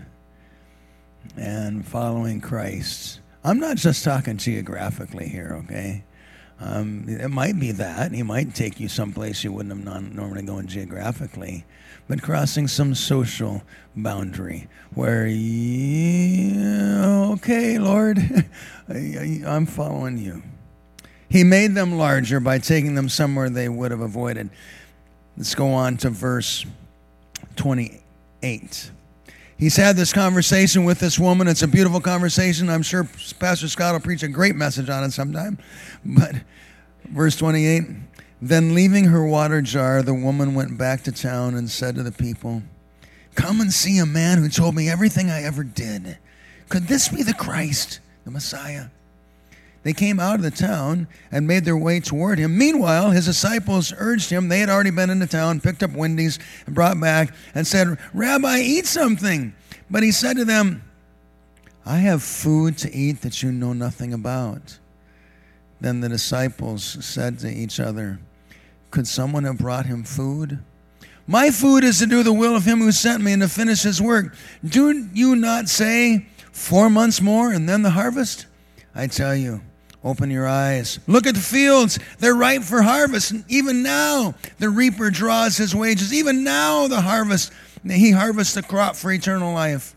And 1.39 1.87
following 1.87 2.43
Christ 2.43 3.21
I'm 3.45 3.61
not 3.61 3.77
just 3.77 4.03
talking 4.03 4.39
geographically 4.39 5.29
here, 5.29 5.61
okay? 5.65 6.03
Um, 6.59 7.05
it 7.07 7.29
might 7.29 7.61
be 7.61 7.73
that. 7.73 8.13
He 8.13 8.23
might 8.23 8.55
take 8.55 8.81
you 8.81 8.89
someplace 8.89 9.45
you 9.45 9.53
wouldn't 9.53 9.75
have 9.75 9.85
non- 9.85 10.17
normally 10.17 10.45
gone 10.45 10.67
geographically, 10.67 11.67
but 12.09 12.23
crossing 12.23 12.69
some 12.69 12.95
social 12.95 13.63
boundary 13.95 14.69
where, 14.95 15.27
okay, 17.33 17.79
Lord, 17.79 18.19
I, 18.89 19.43
I'm 19.47 19.67
following 19.67 20.17
you. 20.17 20.43
He 21.29 21.45
made 21.45 21.75
them 21.75 21.99
larger 21.99 22.41
by 22.41 22.59
taking 22.61 22.95
them 22.95 23.11
somewhere 23.11 23.51
they 23.51 23.69
would 23.69 23.91
have 23.91 24.01
avoided. 24.01 24.49
Let's 25.37 25.55
go 25.55 25.69
on 25.73 25.99
to 25.99 26.09
verse 26.09 26.65
28 27.57 28.91
he's 29.59 29.77
had 29.77 29.97
this 29.97 30.13
conversation 30.13 30.85
with 30.85 31.01
this 31.01 31.19
woman. 31.19 31.49
It's 31.49 31.63
a 31.63 31.69
beautiful 31.69 32.01
conversation. 32.01 32.69
I'm 32.69 32.83
sure 32.83 33.09
Pastor 33.39 33.69
Scott 33.69 33.95
will 33.95 34.01
preach 34.01 34.23
a 34.23 34.29
great 34.29 34.57
message 34.57 34.89
on 34.89 35.05
it 35.05 35.13
sometime. 35.13 35.59
But 36.05 36.37
verse 37.05 37.37
28 37.37 37.83
Then 38.41 38.75
leaving 38.75 39.05
her 39.07 39.27
water 39.27 39.63
jar, 39.63 40.03
the 40.03 40.15
woman 40.15 40.55
went 40.55 40.79
back 40.79 41.03
to 41.05 41.13
town 41.13 41.55
and 41.55 41.71
said 41.71 41.95
to 41.97 42.03
the 42.03 42.13
people, 42.13 42.63
Come 43.35 43.61
and 43.61 43.73
see 43.73 43.99
a 43.99 44.07
man 44.07 44.39
who 44.39 44.49
told 44.49 44.75
me 44.75 44.89
everything 44.89 45.31
I 45.31 45.43
ever 45.43 45.65
did. 45.65 46.19
Could 46.69 46.89
this 46.89 47.09
be 47.09 47.23
the 47.23 47.35
Christ, 47.35 48.01
the 48.25 48.31
Messiah? 48.31 48.87
They 49.85 49.93
came 49.93 50.19
out 50.19 50.37
of 50.37 50.43
the 50.43 50.51
town 50.51 51.07
and 51.31 51.47
made 51.47 51.67
their 51.67 51.77
way 51.77 52.01
toward 52.01 52.39
him. 52.39 52.57
Meanwhile, 52.57 53.11
his 53.11 53.27
disciples 53.27 53.93
urged 53.97 54.31
him. 54.31 54.49
They 54.49 54.61
had 54.61 54.71
already 54.71 54.91
been 54.91 55.11
in 55.11 55.19
the 55.19 55.27
town, 55.27 55.61
picked 55.61 55.83
up 55.83 55.93
Wendy's, 55.93 56.39
and 56.65 56.75
brought 56.75 56.99
back, 56.99 57.35
and 57.55 57.67
said, 57.67 57.99
Rabbi, 58.15 58.61
eat 58.61 58.87
something. 58.87 59.55
But 59.91 60.03
he 60.03 60.11
said 60.11 60.39
to 60.39 60.45
them, 60.47 60.83
I 61.85 61.99
have 61.99 62.23
food 62.23 62.79
to 62.79 62.93
eat 62.95 63.21
that 63.21 63.43
you 63.43 63.53
know 63.53 63.75
nothing 63.75 64.15
about. 64.15 64.79
Then 65.83 66.01
the 66.01 66.09
disciples 66.09 66.83
said 67.05 67.39
to 67.41 67.49
each 67.51 67.79
other, 67.79 68.19
Could 68.91 69.07
someone 69.07 69.45
have 69.45 69.59
brought 69.59 69.85
him 69.85 70.03
food? 70.03 70.61
My 71.27 71.51
food 71.51 71.85
is 71.85 71.99
to 71.99 72.07
do 72.07 72.23
the 72.23 72.33
will 72.33 72.57
of 72.57 72.65
him 72.65 72.79
who 72.79 72.91
sent 72.91 73.23
me 73.23 73.35
and 73.35 73.43
to 73.43 73.49
finish 73.49 73.83
his 73.83 74.01
work. 74.01 74.35
Do 74.65 75.09
you 75.13 75.37
not 75.37 75.69
say, 75.69 76.27
Four 76.53 76.89
months 76.89 77.21
more 77.21 77.53
and 77.53 77.69
then 77.69 77.83
the 77.83 77.91
harvest? 77.91 78.47
I 78.95 79.09
tell 79.09 79.35
you, 79.35 79.61
Open 80.05 80.31
your 80.31 80.47
eyes. 80.47 80.99
Look 81.07 81.27
at 81.27 81.35
the 81.35 81.41
fields. 81.41 81.99
They're 82.19 82.35
ripe 82.35 82.63
for 82.63 82.83
harvest. 82.83 83.31
And 83.31 83.45
even 83.49 83.83
now, 83.83 84.35
the 84.59 84.69
reaper 84.69 85.11
draws 85.11 85.57
his 85.57 85.75
wages. 85.75 86.13
Even 86.13 86.45
now, 86.45 86.89
the 86.89 87.01
harvest, 87.01 87.53
he 87.89 88.11
harvests 88.11 88.55
the 88.55 88.63
crop 88.63 88.97
for 88.97 89.11
eternal 89.11 89.55
life, 89.55 89.97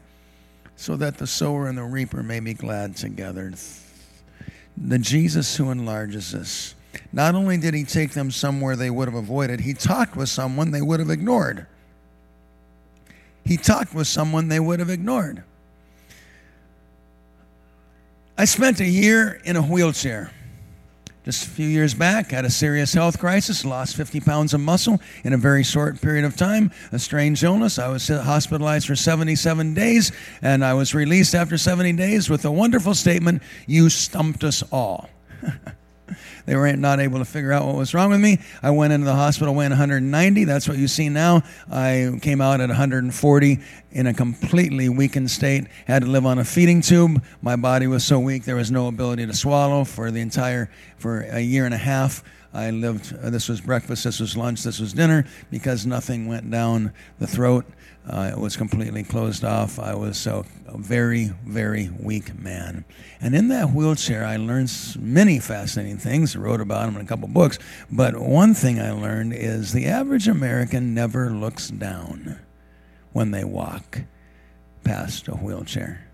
so 0.77 0.95
that 0.95 1.17
the 1.17 1.27
sower 1.27 1.67
and 1.67 1.77
the 1.77 1.83
reaper 1.83 2.23
may 2.23 2.39
be 2.39 2.53
glad 2.53 2.95
together. 2.95 3.53
The 4.77 4.99
Jesus 4.99 5.57
who 5.57 5.71
enlarges 5.71 6.33
us. 6.33 6.73
Not 7.11 7.35
only 7.35 7.57
did 7.57 7.73
he 7.73 7.83
take 7.83 8.11
them 8.11 8.31
somewhere 8.31 8.75
they 8.75 8.89
would 8.89 9.07
have 9.09 9.15
avoided, 9.15 9.59
he 9.59 9.73
talked 9.73 10.15
with 10.15 10.29
someone 10.29 10.71
they 10.71 10.81
would 10.81 11.01
have 11.01 11.09
ignored. 11.09 11.67
He 13.43 13.57
talked 13.57 13.93
with 13.93 14.07
someone 14.07 14.47
they 14.47 14.59
would 14.59 14.79
have 14.79 14.89
ignored. 14.89 15.43
I 18.39 18.45
spent 18.45 18.79
a 18.79 18.85
year 18.85 19.41
in 19.45 19.55
a 19.55 19.61
wheelchair. 19.63 20.29
Just 21.25 21.47
a 21.47 21.49
few 21.49 21.67
years 21.67 21.95
back, 21.95 22.31
had 22.31 22.45
a 22.45 22.51
serious 22.51 22.93
health 22.93 23.19
crisis, 23.19 23.65
lost 23.65 23.95
50 23.95 24.19
pounds 24.21 24.53
of 24.53 24.61
muscle 24.61 25.01
in 25.23 25.33
a 25.33 25.37
very 25.37 25.63
short 25.63 25.99
period 25.99 26.23
of 26.23 26.37
time, 26.37 26.71
a 26.91 26.99
strange 26.99 27.43
illness. 27.43 27.79
I 27.79 27.87
was 27.87 28.07
hospitalized 28.07 28.87
for 28.87 28.95
77 28.95 29.73
days, 29.73 30.11
and 30.43 30.63
I 30.63 30.75
was 30.75 30.93
released 30.93 31.33
after 31.33 31.57
70 31.57 31.93
days 31.93 32.29
with 32.29 32.45
a 32.45 32.51
wonderful 32.51 32.93
statement 32.93 33.41
You 33.65 33.89
stumped 33.89 34.43
us 34.43 34.63
all. 34.71 35.09
They 36.45 36.55
were 36.55 36.71
not 36.73 36.99
able 36.99 37.19
to 37.19 37.25
figure 37.25 37.51
out 37.51 37.65
what 37.65 37.75
was 37.75 37.93
wrong 37.93 38.11
with 38.11 38.19
me. 38.19 38.39
I 38.61 38.71
went 38.71 38.93
into 38.93 39.05
the 39.05 39.15
hospital 39.15 39.53
weighing 39.53 39.71
190. 39.71 40.43
That's 40.43 40.67
what 40.67 40.77
you 40.77 40.87
see 40.87 41.09
now. 41.09 41.43
I 41.71 42.17
came 42.21 42.41
out 42.41 42.61
at 42.61 42.69
140 42.69 43.59
in 43.91 44.07
a 44.07 44.13
completely 44.13 44.89
weakened 44.89 45.31
state. 45.31 45.65
Had 45.85 46.03
to 46.03 46.07
live 46.07 46.25
on 46.25 46.39
a 46.39 46.45
feeding 46.45 46.81
tube. 46.81 47.23
My 47.41 47.55
body 47.55 47.87
was 47.87 48.03
so 48.03 48.19
weak 48.19 48.43
there 48.45 48.55
was 48.55 48.71
no 48.71 48.87
ability 48.87 49.25
to 49.25 49.33
swallow 49.33 49.83
for 49.83 50.11
the 50.11 50.21
entire 50.21 50.69
for 50.97 51.21
a 51.21 51.39
year 51.39 51.65
and 51.65 51.73
a 51.73 51.77
half. 51.77 52.23
I 52.53 52.71
lived. 52.71 53.15
Uh, 53.15 53.29
this 53.29 53.49
was 53.49 53.61
breakfast. 53.61 54.03
This 54.03 54.19
was 54.19 54.35
lunch. 54.35 54.63
This 54.63 54.79
was 54.79 54.93
dinner 54.93 55.25
because 55.51 55.85
nothing 55.85 56.27
went 56.27 56.49
down 56.49 56.93
the 57.19 57.27
throat. 57.27 57.65
Uh, 58.07 58.31
it 58.31 58.39
was 58.39 58.55
completely 58.55 59.03
closed 59.03 59.43
off. 59.43 59.79
I 59.79 59.93
was 59.93 60.17
so 60.17 60.45
a 60.67 60.77
very, 60.77 61.25
very 61.45 61.89
weak 61.99 62.37
man. 62.39 62.85
And 63.19 63.35
in 63.35 63.49
that 63.49 63.71
wheelchair, 63.71 64.25
I 64.25 64.37
learned 64.37 64.71
many 64.97 65.39
fascinating 65.39 65.97
things. 65.97 66.35
I 66.35 66.39
wrote 66.39 66.61
about 66.61 66.85
them 66.85 66.95
in 66.95 67.01
a 67.01 67.07
couple 67.07 67.27
books. 67.27 67.59
But 67.91 68.17
one 68.17 68.53
thing 68.53 68.79
I 68.79 68.91
learned 68.91 69.33
is 69.33 69.73
the 69.73 69.87
average 69.87 70.27
American 70.27 70.93
never 70.93 71.29
looks 71.29 71.69
down 71.69 72.39
when 73.11 73.31
they 73.31 73.43
walk 73.43 74.01
past 74.83 75.27
a 75.27 75.33
wheelchair. 75.33 76.06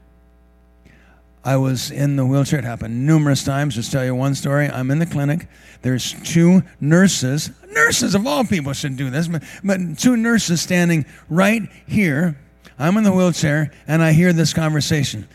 I 1.45 1.57
was 1.57 1.91
in 1.91 2.15
the 2.15 2.25
wheelchair. 2.25 2.59
It 2.59 2.65
happened 2.65 3.05
numerous 3.05 3.43
times. 3.43 3.75
Just 3.75 3.91
tell 3.91 4.05
you 4.05 4.15
one 4.15 4.33
story. 4.33 4.69
I'm 4.69 4.89
in 4.91 5.00
the 5.00 5.05
clinic. 5.05 5.47
There's 5.81 6.13
two 6.23 6.63
nurses. 6.79 7.51
Nurses 7.69 8.15
of 8.15 8.25
all 8.25 8.45
people 8.45 8.71
should 8.71 8.95
do 8.95 9.09
this, 9.09 9.27
but, 9.27 9.43
but 9.63 9.97
two 9.97 10.15
nurses 10.15 10.62
standing 10.62 11.05
right 11.29 11.63
here. 11.85 12.39
I'm 12.79 12.95
in 12.97 13.03
the 13.03 13.12
wheelchair, 13.12 13.71
and 13.88 14.01
I 14.01 14.13
hear 14.13 14.31
this 14.31 14.53
conversation. 14.53 15.27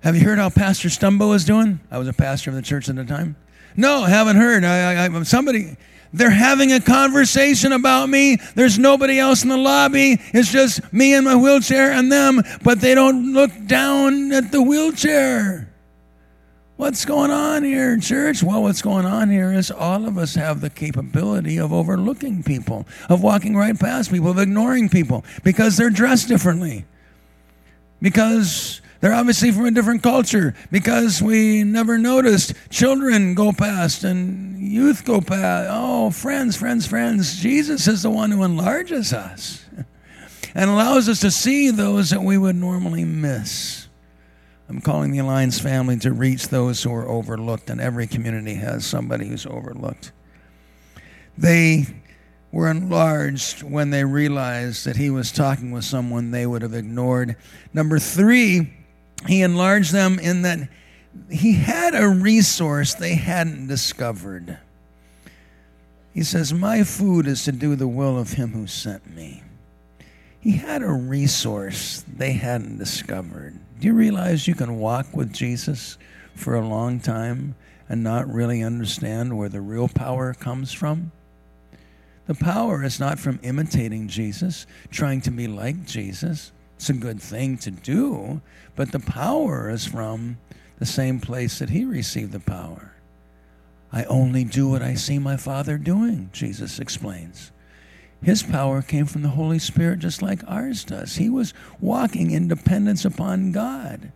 Have 0.00 0.16
you 0.16 0.24
heard 0.24 0.38
how 0.38 0.50
Pastor 0.50 0.88
Stumbo 0.88 1.34
is 1.34 1.44
doing? 1.44 1.80
I 1.90 1.98
was 1.98 2.08
a 2.08 2.12
pastor 2.12 2.50
of 2.50 2.56
the 2.56 2.62
church 2.62 2.88
at 2.88 2.96
the 2.96 3.04
time. 3.04 3.36
No, 3.76 4.04
haven't 4.04 4.36
heard. 4.36 4.64
I, 4.64 5.06
I, 5.06 5.22
somebody, 5.24 5.76
they're 6.12 6.30
having 6.30 6.72
a 6.72 6.80
conversation 6.80 7.72
about 7.72 8.08
me. 8.08 8.36
There's 8.54 8.78
nobody 8.78 9.18
else 9.18 9.42
in 9.42 9.48
the 9.48 9.56
lobby. 9.56 10.18
It's 10.32 10.50
just 10.50 10.92
me 10.92 11.14
in 11.14 11.24
my 11.24 11.36
wheelchair 11.36 11.92
and 11.92 12.10
them, 12.10 12.42
but 12.62 12.80
they 12.80 12.94
don't 12.94 13.32
look 13.32 13.50
down 13.66 14.32
at 14.32 14.50
the 14.50 14.62
wheelchair. 14.62 15.70
What's 16.76 17.04
going 17.04 17.30
on 17.30 17.62
here, 17.62 17.98
church? 17.98 18.42
Well, 18.42 18.62
what's 18.62 18.80
going 18.80 19.04
on 19.04 19.28
here 19.28 19.52
is 19.52 19.70
all 19.70 20.06
of 20.06 20.16
us 20.16 20.34
have 20.34 20.62
the 20.62 20.70
capability 20.70 21.58
of 21.58 21.74
overlooking 21.74 22.42
people, 22.42 22.86
of 23.10 23.22
walking 23.22 23.54
right 23.54 23.78
past 23.78 24.10
people, 24.10 24.30
of 24.30 24.38
ignoring 24.38 24.88
people 24.88 25.22
because 25.44 25.76
they're 25.76 25.90
dressed 25.90 26.28
differently. 26.28 26.86
Because 28.00 28.80
they're 29.00 29.14
obviously 29.14 29.50
from 29.50 29.64
a 29.64 29.70
different 29.70 30.02
culture 30.02 30.54
because 30.70 31.22
we 31.22 31.64
never 31.64 31.96
noticed 31.96 32.52
children 32.68 33.34
go 33.34 33.50
past 33.52 34.04
and 34.04 34.58
youth 34.58 35.04
go 35.04 35.20
past. 35.22 35.68
Oh, 35.70 36.10
friends, 36.10 36.56
friends, 36.56 36.86
friends. 36.86 37.40
Jesus 37.40 37.88
is 37.88 38.02
the 38.02 38.10
one 38.10 38.30
who 38.30 38.42
enlarges 38.44 39.14
us 39.14 39.64
and 40.54 40.70
allows 40.70 41.08
us 41.08 41.20
to 41.20 41.30
see 41.30 41.70
those 41.70 42.10
that 42.10 42.22
we 42.22 42.36
would 42.36 42.56
normally 42.56 43.04
miss. 43.04 43.88
I'm 44.68 44.80
calling 44.80 45.10
the 45.10 45.18
Alliance 45.18 45.58
family 45.58 45.98
to 45.98 46.12
reach 46.12 46.48
those 46.48 46.82
who 46.82 46.94
are 46.94 47.08
overlooked, 47.08 47.70
and 47.70 47.80
every 47.80 48.06
community 48.06 48.54
has 48.54 48.86
somebody 48.86 49.26
who's 49.26 49.44
overlooked. 49.44 50.12
They 51.36 51.86
were 52.52 52.70
enlarged 52.70 53.62
when 53.62 53.90
they 53.90 54.04
realized 54.04 54.84
that 54.84 54.96
he 54.96 55.10
was 55.10 55.32
talking 55.32 55.72
with 55.72 55.84
someone 55.84 56.30
they 56.30 56.46
would 56.46 56.62
have 56.62 56.74
ignored. 56.74 57.34
Number 57.72 57.98
three, 57.98 58.72
he 59.26 59.42
enlarged 59.42 59.92
them 59.92 60.18
in 60.18 60.42
that 60.42 60.68
he 61.30 61.52
had 61.54 61.94
a 61.94 62.08
resource 62.08 62.94
they 62.94 63.14
hadn't 63.14 63.66
discovered. 63.66 64.58
He 66.12 66.22
says, 66.22 66.52
My 66.52 66.84
food 66.84 67.26
is 67.26 67.44
to 67.44 67.52
do 67.52 67.76
the 67.76 67.88
will 67.88 68.18
of 68.18 68.32
him 68.32 68.52
who 68.52 68.66
sent 68.66 69.14
me. 69.14 69.42
He 70.40 70.52
had 70.52 70.82
a 70.82 70.90
resource 70.90 72.04
they 72.08 72.32
hadn't 72.32 72.78
discovered. 72.78 73.58
Do 73.78 73.86
you 73.86 73.92
realize 73.92 74.48
you 74.48 74.54
can 74.54 74.78
walk 74.78 75.14
with 75.14 75.32
Jesus 75.32 75.98
for 76.34 76.54
a 76.54 76.66
long 76.66 77.00
time 77.00 77.54
and 77.88 78.02
not 78.02 78.32
really 78.32 78.62
understand 78.62 79.36
where 79.36 79.48
the 79.48 79.60
real 79.60 79.88
power 79.88 80.32
comes 80.32 80.72
from? 80.72 81.12
The 82.26 82.34
power 82.34 82.84
is 82.84 83.00
not 83.00 83.18
from 83.18 83.40
imitating 83.42 84.08
Jesus, 84.08 84.66
trying 84.90 85.20
to 85.22 85.30
be 85.30 85.46
like 85.46 85.84
Jesus. 85.84 86.52
It's 86.80 86.88
a 86.88 86.94
good 86.94 87.20
thing 87.20 87.58
to 87.58 87.70
do, 87.70 88.40
but 88.74 88.90
the 88.90 89.00
power 89.00 89.68
is 89.68 89.84
from 89.84 90.38
the 90.78 90.86
same 90.86 91.20
place 91.20 91.58
that 91.58 91.68
he 91.68 91.84
received 91.84 92.32
the 92.32 92.40
power. 92.40 92.94
I 93.92 94.04
only 94.04 94.44
do 94.44 94.66
what 94.66 94.80
I 94.80 94.94
see 94.94 95.18
my 95.18 95.36
Father 95.36 95.76
doing, 95.76 96.30
Jesus 96.32 96.78
explains. 96.78 97.52
His 98.22 98.42
power 98.42 98.80
came 98.80 99.04
from 99.04 99.20
the 99.20 99.28
Holy 99.28 99.58
Spirit 99.58 99.98
just 99.98 100.22
like 100.22 100.40
ours 100.48 100.82
does. 100.82 101.16
He 101.16 101.28
was 101.28 101.52
walking 101.82 102.30
in 102.30 102.48
dependence 102.48 103.04
upon 103.04 103.52
God. 103.52 104.10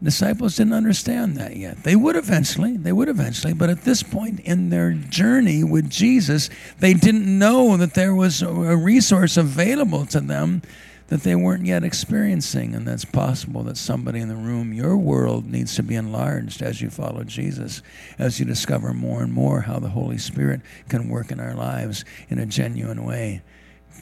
Disciples 0.00 0.54
didn't 0.54 0.74
understand 0.74 1.36
that 1.38 1.56
yet. 1.56 1.82
They 1.82 1.96
would 1.96 2.14
eventually, 2.14 2.76
they 2.76 2.92
would 2.92 3.08
eventually, 3.08 3.54
but 3.54 3.70
at 3.70 3.82
this 3.82 4.04
point 4.04 4.38
in 4.38 4.70
their 4.70 4.92
journey 4.92 5.64
with 5.64 5.90
Jesus, 5.90 6.48
they 6.78 6.94
didn't 6.94 7.26
know 7.40 7.76
that 7.76 7.94
there 7.94 8.14
was 8.14 8.40
a 8.40 8.76
resource 8.76 9.36
available 9.36 10.06
to 10.06 10.20
them 10.20 10.62
that 11.10 11.24
they 11.24 11.34
weren't 11.34 11.66
yet 11.66 11.84
experiencing. 11.84 12.74
And 12.74 12.86
that's 12.86 13.04
possible 13.04 13.64
that 13.64 13.76
somebody 13.76 14.20
in 14.20 14.28
the 14.28 14.36
room, 14.36 14.72
your 14.72 14.96
world 14.96 15.44
needs 15.44 15.74
to 15.74 15.82
be 15.82 15.96
enlarged 15.96 16.62
as 16.62 16.80
you 16.80 16.88
follow 16.88 17.24
Jesus, 17.24 17.82
as 18.18 18.38
you 18.38 18.46
discover 18.46 18.94
more 18.94 19.22
and 19.22 19.32
more 19.32 19.62
how 19.62 19.78
the 19.78 19.90
Holy 19.90 20.18
Spirit 20.18 20.60
can 20.88 21.08
work 21.08 21.30
in 21.30 21.40
our 21.40 21.54
lives 21.54 22.04
in 22.28 22.38
a 22.38 22.46
genuine 22.46 23.04
way, 23.04 23.42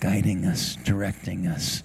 guiding 0.00 0.44
us, 0.44 0.76
directing 0.76 1.46
us, 1.46 1.82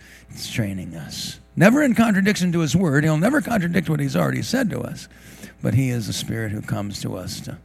training 0.52 0.94
us. 0.94 1.40
Never 1.56 1.82
in 1.82 1.96
contradiction 1.96 2.52
to 2.52 2.60
his 2.60 2.76
word. 2.76 3.06
He'll 3.06 3.18
never 3.18 3.42
contradict 3.42 3.90
what 3.90 4.02
he's 4.02 4.16
already 4.16 4.42
said 4.42 4.70
to 4.72 4.82
us. 4.82 5.08
But 5.62 5.76
he 5.76 5.90
is 5.90 6.08
the 6.08 6.14
Spirit 6.14 6.52
who 6.52 6.62
comes 6.62 7.00
to 7.02 7.16
us 7.16 7.40
to 7.42 7.60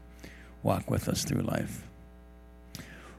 walk 0.62 0.88
with 0.88 1.08
us 1.08 1.24
through 1.24 1.42
life. 1.42 1.87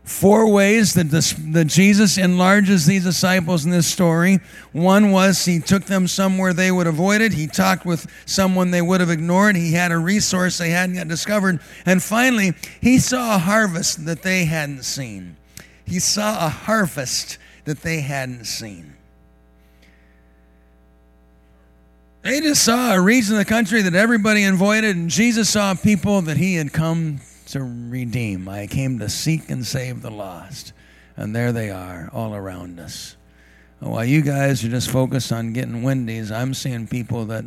Four 0.10 0.52
ways 0.52 0.96
that, 0.96 1.12
this, 1.12 1.34
that 1.34 1.66
Jesus 1.66 2.18
enlarges 2.18 2.88
these 2.88 3.04
disciples 3.04 3.64
in 3.64 3.70
this 3.70 3.86
story. 3.86 4.40
One 4.72 5.12
was 5.12 5.46
he 5.46 5.60
took 5.60 5.84
them 5.84 6.08
somewhere 6.08 6.52
they 6.52 6.72
would 6.72 6.88
avoid 6.88 7.22
it. 7.22 7.32
He 7.32 7.46
talked 7.46 7.86
with 7.86 8.12
someone 8.26 8.72
they 8.72 8.82
would 8.82 9.02
have 9.02 9.12
ignored. 9.12 9.56
He 9.56 9.74
had 9.74 9.92
a 9.92 10.00
resource 10.00 10.58
they 10.58 10.72
hadn't 10.72 10.96
yet 10.96 11.08
discovered. 11.08 11.62
And 11.86 12.02
finally, 12.02 12.54
he 12.82 12.98
saw 12.98 13.36
a 13.36 13.38
harvest 13.38 14.08
that 14.08 14.24
they 14.24 14.46
hadn't 14.46 14.82
seen. 14.82 15.38
He 15.86 16.00
saw 16.00 16.44
a 16.48 16.50
harvest 16.50 17.38
that 17.66 17.82
they 17.82 18.02
hadn't 18.02 18.46
seen. 18.46 18.96
They 22.24 22.42
just 22.42 22.66
saw 22.66 22.96
a 22.96 23.00
region 23.00 23.36
of 23.36 23.38
the 23.38 23.46
country 23.46 23.84
that 23.84 23.94
everybody 23.94 24.44
avoided, 24.44 24.96
and 24.96 25.10
Jesus 25.12 25.52
saw 25.52 25.76
people 25.76 26.22
that 26.24 26.38
he 26.38 26.56
had 26.56 26.74
come 26.74 27.22
to 27.52 27.64
redeem. 27.64 28.48
I 28.48 28.68
came 28.68 29.00
to 29.00 29.10
seek 29.10 29.50
and 29.50 29.66
save 29.66 30.02
the 30.02 30.12
lost. 30.12 30.74
And 31.18 31.36
there 31.36 31.52
they 31.52 31.70
are, 31.70 32.10
all 32.14 32.34
around 32.34 32.80
us. 32.80 33.16
While 33.80 34.06
you 34.06 34.22
guys 34.22 34.64
are 34.64 34.70
just 34.70 34.90
focused 34.90 35.32
on 35.32 35.54
getting 35.54 35.84
Wendy's, 35.84 36.32
I'm 36.32 36.54
seeing 36.54 36.88
people 36.88 37.26
that 37.26 37.46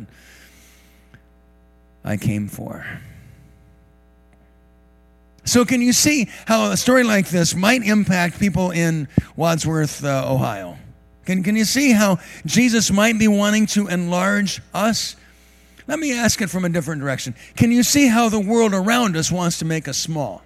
I 2.03 2.17
came 2.17 2.47
for. 2.47 2.85
So, 5.45 5.65
can 5.65 5.81
you 5.81 5.93
see 5.93 6.29
how 6.45 6.71
a 6.71 6.77
story 6.77 7.03
like 7.03 7.27
this 7.27 7.53
might 7.53 7.83
impact 7.83 8.39
people 8.39 8.71
in 8.71 9.07
Wadsworth, 9.35 10.03
uh, 10.03 10.25
Ohio? 10.27 10.77
Can, 11.25 11.43
can 11.43 11.55
you 11.55 11.65
see 11.65 11.91
how 11.91 12.19
Jesus 12.45 12.91
might 12.91 13.19
be 13.19 13.27
wanting 13.27 13.65
to 13.67 13.87
enlarge 13.87 14.61
us? 14.73 15.15
Let 15.87 15.99
me 15.99 16.13
ask 16.13 16.41
it 16.41 16.49
from 16.49 16.65
a 16.65 16.69
different 16.69 17.01
direction. 17.01 17.35
Can 17.55 17.71
you 17.71 17.83
see 17.83 18.07
how 18.07 18.29
the 18.29 18.39
world 18.39 18.73
around 18.73 19.17
us 19.17 19.31
wants 19.31 19.59
to 19.59 19.65
make 19.65 19.87
us 19.87 19.97
small? 19.97 20.43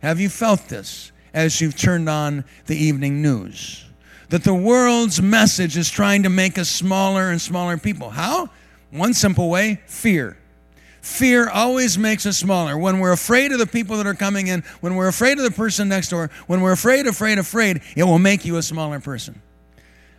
Have 0.00 0.18
you 0.18 0.28
felt 0.28 0.68
this 0.68 1.12
as 1.32 1.60
you've 1.60 1.76
turned 1.76 2.08
on 2.08 2.44
the 2.66 2.76
evening 2.76 3.22
news? 3.22 3.84
That 4.30 4.44
the 4.44 4.54
world's 4.54 5.20
message 5.20 5.76
is 5.76 5.90
trying 5.90 6.22
to 6.22 6.30
make 6.30 6.58
us 6.58 6.68
smaller 6.68 7.30
and 7.30 7.40
smaller 7.40 7.76
people. 7.76 8.10
How? 8.10 8.48
One 8.90 9.14
simple 9.14 9.50
way 9.50 9.80
fear. 9.86 10.38
Fear 11.02 11.50
always 11.50 11.98
makes 11.98 12.26
us 12.26 12.38
smaller. 12.38 12.78
When 12.78 13.00
we're 13.00 13.12
afraid 13.12 13.52
of 13.52 13.58
the 13.58 13.66
people 13.66 13.96
that 13.96 14.06
are 14.06 14.14
coming 14.14 14.46
in, 14.46 14.62
when 14.80 14.94
we're 14.94 15.08
afraid 15.08 15.36
of 15.36 15.44
the 15.44 15.50
person 15.50 15.88
next 15.88 16.08
door, 16.08 16.30
when 16.46 16.60
we're 16.60 16.72
afraid, 16.72 17.06
afraid, 17.06 17.38
afraid, 17.38 17.82
it 17.96 18.04
will 18.04 18.20
make 18.20 18.44
you 18.44 18.56
a 18.56 18.62
smaller 18.62 19.00
person. 19.00 19.42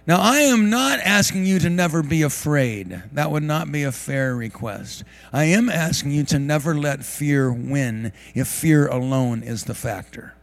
Now, 0.05 0.19
I 0.19 0.39
am 0.39 0.69
not 0.69 0.99
asking 0.99 1.45
you 1.45 1.59
to 1.59 1.69
never 1.69 2.03
be 2.03 2.23
afraid. 2.23 3.03
That 3.13 3.31
would 3.31 3.43
not 3.43 3.71
be 3.71 3.83
a 3.83 3.91
fair 3.91 4.35
request. 4.35 5.05
I 5.31 5.45
am 5.45 5.69
asking 5.69 6.11
you 6.11 6.25
to 6.25 6.39
never 6.39 6.75
let 6.75 7.05
fear 7.05 7.53
win 7.53 8.11
if 8.35 8.49
fear 8.49 8.87
alone 8.87 9.43
is 9.43 9.63
the 9.63 9.73
factor. 9.73 10.33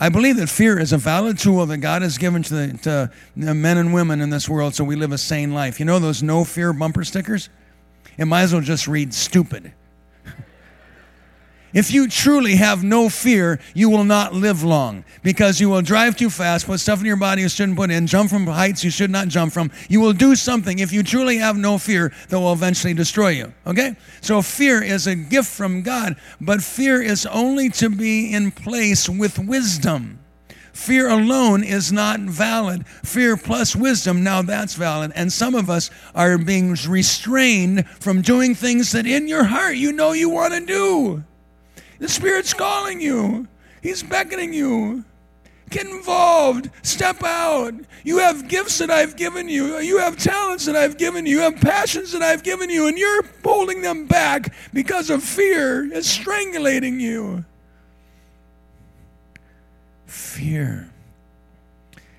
I 0.00 0.08
believe 0.08 0.36
that 0.36 0.48
fear 0.48 0.78
is 0.78 0.92
a 0.92 0.98
valid 0.98 1.38
tool 1.38 1.64
that 1.66 1.78
God 1.78 2.02
has 2.02 2.18
given 2.18 2.42
to, 2.44 2.54
the, 2.54 2.78
to 2.78 3.10
the 3.36 3.54
men 3.54 3.78
and 3.78 3.94
women 3.94 4.20
in 4.20 4.30
this 4.30 4.48
world 4.48 4.74
so 4.74 4.82
we 4.82 4.96
live 4.96 5.12
a 5.12 5.18
sane 5.18 5.54
life. 5.54 5.78
You 5.78 5.86
know 5.86 6.00
those 6.00 6.22
no 6.22 6.44
fear 6.44 6.72
bumper 6.72 7.04
stickers? 7.04 7.48
It 8.16 8.24
might 8.24 8.42
as 8.42 8.52
well 8.52 8.62
just 8.62 8.88
read 8.88 9.14
stupid. 9.14 9.72
If 11.74 11.90
you 11.90 12.08
truly 12.08 12.56
have 12.56 12.82
no 12.82 13.08
fear, 13.10 13.60
you 13.74 13.90
will 13.90 14.04
not 14.04 14.32
live 14.32 14.62
long 14.62 15.04
because 15.22 15.60
you 15.60 15.68
will 15.68 15.82
drive 15.82 16.16
too 16.16 16.30
fast, 16.30 16.66
put 16.66 16.80
stuff 16.80 17.00
in 17.00 17.06
your 17.06 17.16
body 17.16 17.42
you 17.42 17.48
shouldn't 17.48 17.76
put 17.76 17.90
in, 17.90 18.06
jump 18.06 18.30
from 18.30 18.46
heights 18.46 18.82
you 18.82 18.90
should 18.90 19.10
not 19.10 19.28
jump 19.28 19.52
from. 19.52 19.70
You 19.88 20.00
will 20.00 20.14
do 20.14 20.34
something 20.34 20.78
if 20.78 20.92
you 20.92 21.02
truly 21.02 21.36
have 21.38 21.56
no 21.58 21.76
fear 21.76 22.12
that 22.28 22.38
will 22.38 22.52
eventually 22.52 22.94
destroy 22.94 23.30
you. 23.30 23.52
Okay? 23.66 23.96
So 24.22 24.40
fear 24.40 24.82
is 24.82 25.06
a 25.06 25.14
gift 25.14 25.48
from 25.48 25.82
God, 25.82 26.16
but 26.40 26.62
fear 26.62 27.02
is 27.02 27.26
only 27.26 27.68
to 27.70 27.90
be 27.90 28.32
in 28.32 28.50
place 28.50 29.08
with 29.08 29.38
wisdom. 29.38 30.20
Fear 30.72 31.08
alone 31.08 31.64
is 31.64 31.90
not 31.90 32.20
valid. 32.20 32.86
Fear 32.86 33.36
plus 33.36 33.74
wisdom, 33.74 34.22
now 34.22 34.42
that's 34.42 34.74
valid. 34.74 35.10
And 35.16 35.30
some 35.32 35.56
of 35.56 35.68
us 35.68 35.90
are 36.14 36.38
being 36.38 36.76
restrained 36.86 37.86
from 37.88 38.22
doing 38.22 38.54
things 38.54 38.92
that 38.92 39.04
in 39.04 39.26
your 39.26 39.44
heart 39.44 39.76
you 39.76 39.92
know 39.92 40.12
you 40.12 40.30
want 40.30 40.54
to 40.54 40.64
do. 40.64 41.24
The 41.98 42.08
Spirit's 42.08 42.54
calling 42.54 43.00
you, 43.00 43.48
He's 43.82 44.02
beckoning 44.02 44.52
you. 44.52 45.04
Get 45.70 45.86
involved. 45.86 46.70
Step 46.82 47.22
out. 47.22 47.74
You 48.02 48.18
have 48.20 48.48
gifts 48.48 48.78
that 48.78 48.90
I've 48.90 49.16
given 49.16 49.50
you. 49.50 49.78
You 49.80 49.98
have 49.98 50.16
talents 50.16 50.64
that 50.64 50.74
I've 50.74 50.96
given 50.96 51.26
you. 51.26 51.36
You 51.36 51.42
have 51.42 51.60
passions 51.60 52.12
that 52.12 52.22
I've 52.22 52.42
given 52.42 52.70
you, 52.70 52.88
and 52.88 52.96
you're 52.96 53.22
holding 53.44 53.82
them 53.82 54.06
back 54.06 54.54
because 54.72 55.10
of 55.10 55.22
fear. 55.22 55.84
It's 55.92 56.16
strangulating 56.16 57.00
you 57.00 57.44
fear 60.38 60.88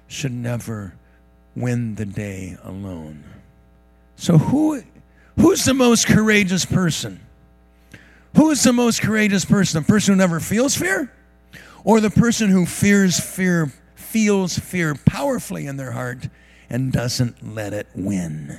should 0.08 0.32
never 0.32 0.94
win 1.56 1.96
the 1.96 2.06
day 2.06 2.58
alone. 2.64 3.24
So 4.16 4.38
who 4.38 4.84
who's 5.36 5.66
the 5.66 5.74
most 5.74 6.08
courageous 6.08 6.66
person? 6.66 7.20
Who 8.40 8.52
is 8.52 8.64
the 8.64 8.72
most 8.72 9.02
courageous 9.02 9.44
person? 9.44 9.84
The 9.84 9.86
person 9.86 10.14
who 10.14 10.18
never 10.18 10.40
feels 10.40 10.74
fear? 10.74 11.12
Or 11.84 12.00
the 12.00 12.10
person 12.10 12.50
who 12.50 12.66
fears 12.66 13.20
fear, 13.20 13.70
feels 13.96 14.58
fear 14.58 14.96
powerfully 14.96 15.68
in 15.68 15.76
their 15.76 15.92
heart 15.92 16.30
and 16.70 16.90
doesn't 16.90 17.54
let 17.54 17.74
it 17.74 17.88
win? 17.94 18.58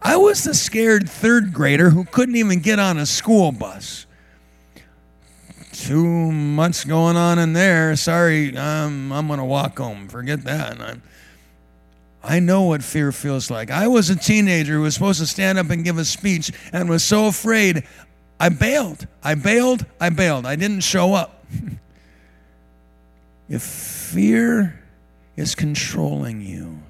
I 0.00 0.16
was 0.16 0.44
the 0.44 0.54
scared 0.54 1.10
third 1.10 1.52
grader 1.52 1.90
who 1.90 2.06
couldn't 2.06 2.36
even 2.36 2.60
get 2.60 2.78
on 2.78 2.96
a 2.96 3.04
school 3.04 3.52
bus 3.52 4.06
too 5.72 6.32
much 6.32 6.88
going 6.88 7.18
on 7.18 7.38
in 7.38 7.52
there. 7.52 7.94
Sorry, 7.96 8.56
um, 8.56 9.12
I'm 9.12 9.26
going 9.26 9.40
to 9.40 9.44
walk 9.44 9.76
home. 9.76 10.08
Forget 10.08 10.42
that. 10.44 10.80
i 10.80 10.96
I 12.26 12.40
know 12.40 12.62
what 12.62 12.82
fear 12.82 13.12
feels 13.12 13.50
like. 13.50 13.70
I 13.70 13.86
was 13.88 14.08
a 14.08 14.16
teenager 14.16 14.76
who 14.76 14.80
was 14.80 14.94
supposed 14.94 15.20
to 15.20 15.26
stand 15.26 15.58
up 15.58 15.68
and 15.68 15.84
give 15.84 15.98
a 15.98 16.06
speech 16.06 16.50
and 16.72 16.88
was 16.88 17.04
so 17.04 17.26
afraid. 17.26 17.84
I 18.38 18.48
bailed. 18.48 19.06
I 19.22 19.34
bailed. 19.34 19.86
I 20.00 20.10
bailed. 20.10 20.46
I 20.46 20.56
didn't 20.56 20.80
show 20.80 21.14
up. 21.14 21.44
if 23.48 23.62
fear 23.62 24.80
is 25.36 25.54
controlling 25.54 26.40
you, 26.40 26.80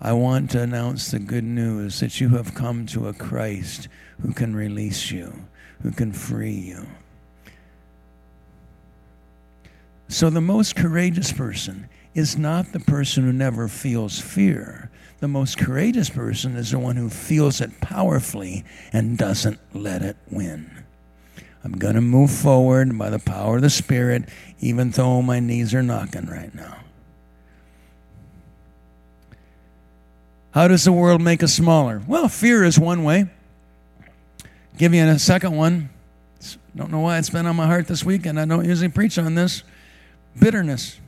I 0.00 0.12
want 0.14 0.50
to 0.50 0.60
announce 0.60 1.10
the 1.10 1.20
good 1.20 1.44
news 1.44 2.00
that 2.00 2.20
you 2.20 2.30
have 2.30 2.54
come 2.54 2.86
to 2.86 3.08
a 3.08 3.12
Christ 3.12 3.88
who 4.20 4.32
can 4.32 4.54
release 4.54 5.10
you, 5.10 5.32
who 5.82 5.92
can 5.92 6.12
free 6.12 6.50
you. 6.50 6.86
So 10.08 10.28
the 10.28 10.40
most 10.40 10.76
courageous 10.76 11.32
person 11.32 11.88
is 12.14 12.36
not 12.36 12.72
the 12.72 12.80
person 12.80 13.24
who 13.24 13.32
never 13.32 13.68
feels 13.68 14.20
fear. 14.20 14.90
The 15.22 15.28
most 15.28 15.56
courageous 15.56 16.10
person 16.10 16.56
is 16.56 16.72
the 16.72 16.80
one 16.80 16.96
who 16.96 17.08
feels 17.08 17.60
it 17.60 17.80
powerfully 17.80 18.64
and 18.92 19.16
doesn't 19.16 19.60
let 19.72 20.02
it 20.02 20.16
win. 20.28 20.82
I'm 21.62 21.78
going 21.78 21.94
to 21.94 22.00
move 22.00 22.32
forward 22.32 22.98
by 22.98 23.08
the 23.08 23.20
power 23.20 23.54
of 23.54 23.62
the 23.62 23.70
Spirit, 23.70 24.24
even 24.58 24.90
though 24.90 25.22
my 25.22 25.38
knees 25.38 25.74
are 25.74 25.82
knocking 25.82 26.26
right 26.26 26.52
now. 26.52 26.76
How 30.50 30.66
does 30.66 30.82
the 30.82 30.92
world 30.92 31.20
make 31.20 31.44
us 31.44 31.54
smaller? 31.54 32.02
Well, 32.08 32.26
fear 32.26 32.64
is 32.64 32.76
one 32.76 33.04
way. 33.04 33.26
Give 34.76 34.92
you 34.92 35.04
a 35.04 35.20
second 35.20 35.56
one. 35.56 35.90
Don't 36.74 36.90
know 36.90 36.98
why 36.98 37.18
it's 37.18 37.30
been 37.30 37.46
on 37.46 37.54
my 37.54 37.66
heart 37.66 37.86
this 37.86 38.02
week, 38.02 38.26
and 38.26 38.40
I 38.40 38.44
don't 38.44 38.64
usually 38.64 38.88
preach 38.88 39.16
on 39.18 39.36
this. 39.36 39.62
Bitterness. 40.36 40.98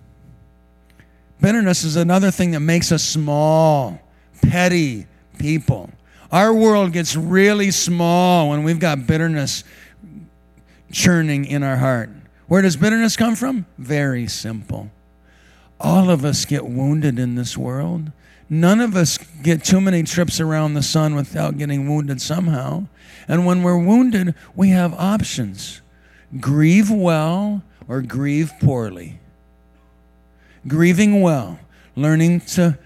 Bitterness 1.40 1.82
is 1.82 1.96
another 1.96 2.30
thing 2.30 2.52
that 2.52 2.60
makes 2.60 2.92
us 2.92 3.02
small, 3.02 4.00
petty, 4.48 5.06
people. 5.38 5.90
Our 6.30 6.52
world 6.52 6.92
gets 6.92 7.14
really 7.16 7.70
small 7.70 8.50
when 8.50 8.64
we've 8.64 8.80
got 8.80 9.06
bitterness 9.06 9.64
churning 10.92 11.44
in 11.44 11.62
our 11.62 11.76
heart. 11.76 12.10
Where 12.46 12.62
does 12.62 12.76
bitterness 12.76 13.16
come 13.16 13.36
from? 13.36 13.66
Very 13.78 14.26
simple. 14.26 14.90
All 15.80 16.10
of 16.10 16.24
us 16.24 16.44
get 16.44 16.66
wounded 16.66 17.18
in 17.18 17.34
this 17.34 17.56
world. 17.56 18.12
None 18.48 18.80
of 18.80 18.94
us 18.94 19.18
get 19.42 19.64
too 19.64 19.80
many 19.80 20.02
trips 20.02 20.40
around 20.40 20.74
the 20.74 20.82
sun 20.82 21.14
without 21.14 21.58
getting 21.58 21.88
wounded 21.88 22.20
somehow. 22.20 22.86
And 23.26 23.46
when 23.46 23.62
we're 23.62 23.78
wounded, 23.78 24.34
we 24.54 24.70
have 24.70 24.94
options 24.94 25.80
grieve 26.40 26.90
well 26.90 27.62
or 27.88 28.02
grieve 28.02 28.52
poorly. 28.60 29.20
Grieving 30.66 31.20
well, 31.20 31.58
learning 31.94 32.40
to 32.40 32.78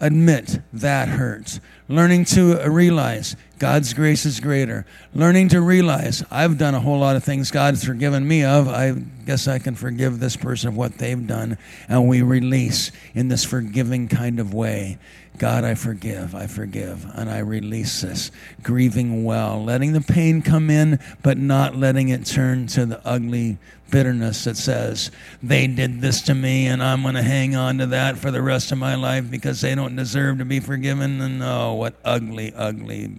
admit 0.00 0.60
that 0.72 1.08
hurts, 1.08 1.60
learning 1.88 2.24
to 2.24 2.56
realize 2.68 3.36
God's 3.58 3.92
grace 3.92 4.24
is 4.24 4.40
greater, 4.40 4.86
learning 5.14 5.48
to 5.50 5.60
realize 5.60 6.24
I've 6.30 6.56
done 6.56 6.74
a 6.74 6.80
whole 6.80 6.98
lot 6.98 7.16
of 7.16 7.22
things 7.22 7.50
God's 7.50 7.84
forgiven 7.84 8.26
me 8.26 8.42
of. 8.42 8.68
I 8.68 8.92
guess 9.26 9.46
I 9.46 9.58
can 9.58 9.74
forgive 9.74 10.18
this 10.18 10.36
person 10.36 10.68
of 10.68 10.76
what 10.76 10.96
they've 10.96 11.26
done. 11.26 11.58
And 11.88 12.08
we 12.08 12.22
release 12.22 12.90
in 13.14 13.28
this 13.28 13.44
forgiving 13.44 14.08
kind 14.08 14.40
of 14.40 14.54
way. 14.54 14.98
God, 15.36 15.64
I 15.64 15.74
forgive, 15.74 16.34
I 16.34 16.46
forgive, 16.46 17.06
and 17.14 17.30
I 17.30 17.38
release 17.38 18.02
this. 18.02 18.30
Grieving 18.62 19.24
well, 19.24 19.62
letting 19.64 19.92
the 19.92 20.00
pain 20.00 20.42
come 20.42 20.68
in, 20.68 20.98
but 21.22 21.38
not 21.38 21.76
letting 21.76 22.08
it 22.08 22.26
turn 22.26 22.66
to 22.68 22.84
the 22.84 23.06
ugly 23.06 23.58
bitterness 23.90 24.44
that 24.44 24.56
says, 24.56 25.10
they 25.42 25.66
did 25.66 26.00
this 26.00 26.22
to 26.22 26.34
me, 26.34 26.66
and 26.66 26.82
I'm 26.82 27.02
going 27.02 27.14
to 27.14 27.22
hang 27.22 27.56
on 27.56 27.78
to 27.78 27.86
that 27.86 28.16
for 28.16 28.30
the 28.30 28.42
rest 28.42 28.72
of 28.72 28.78
my 28.78 28.94
life 28.94 29.30
because 29.30 29.60
they 29.60 29.74
don't 29.74 29.96
deserve 29.96 30.38
to 30.38 30.44
be 30.44 30.60
forgiven. 30.60 31.20
And 31.20 31.42
oh, 31.42 31.74
what 31.74 31.94
ugly, 32.04 32.52
ugly 32.54 33.10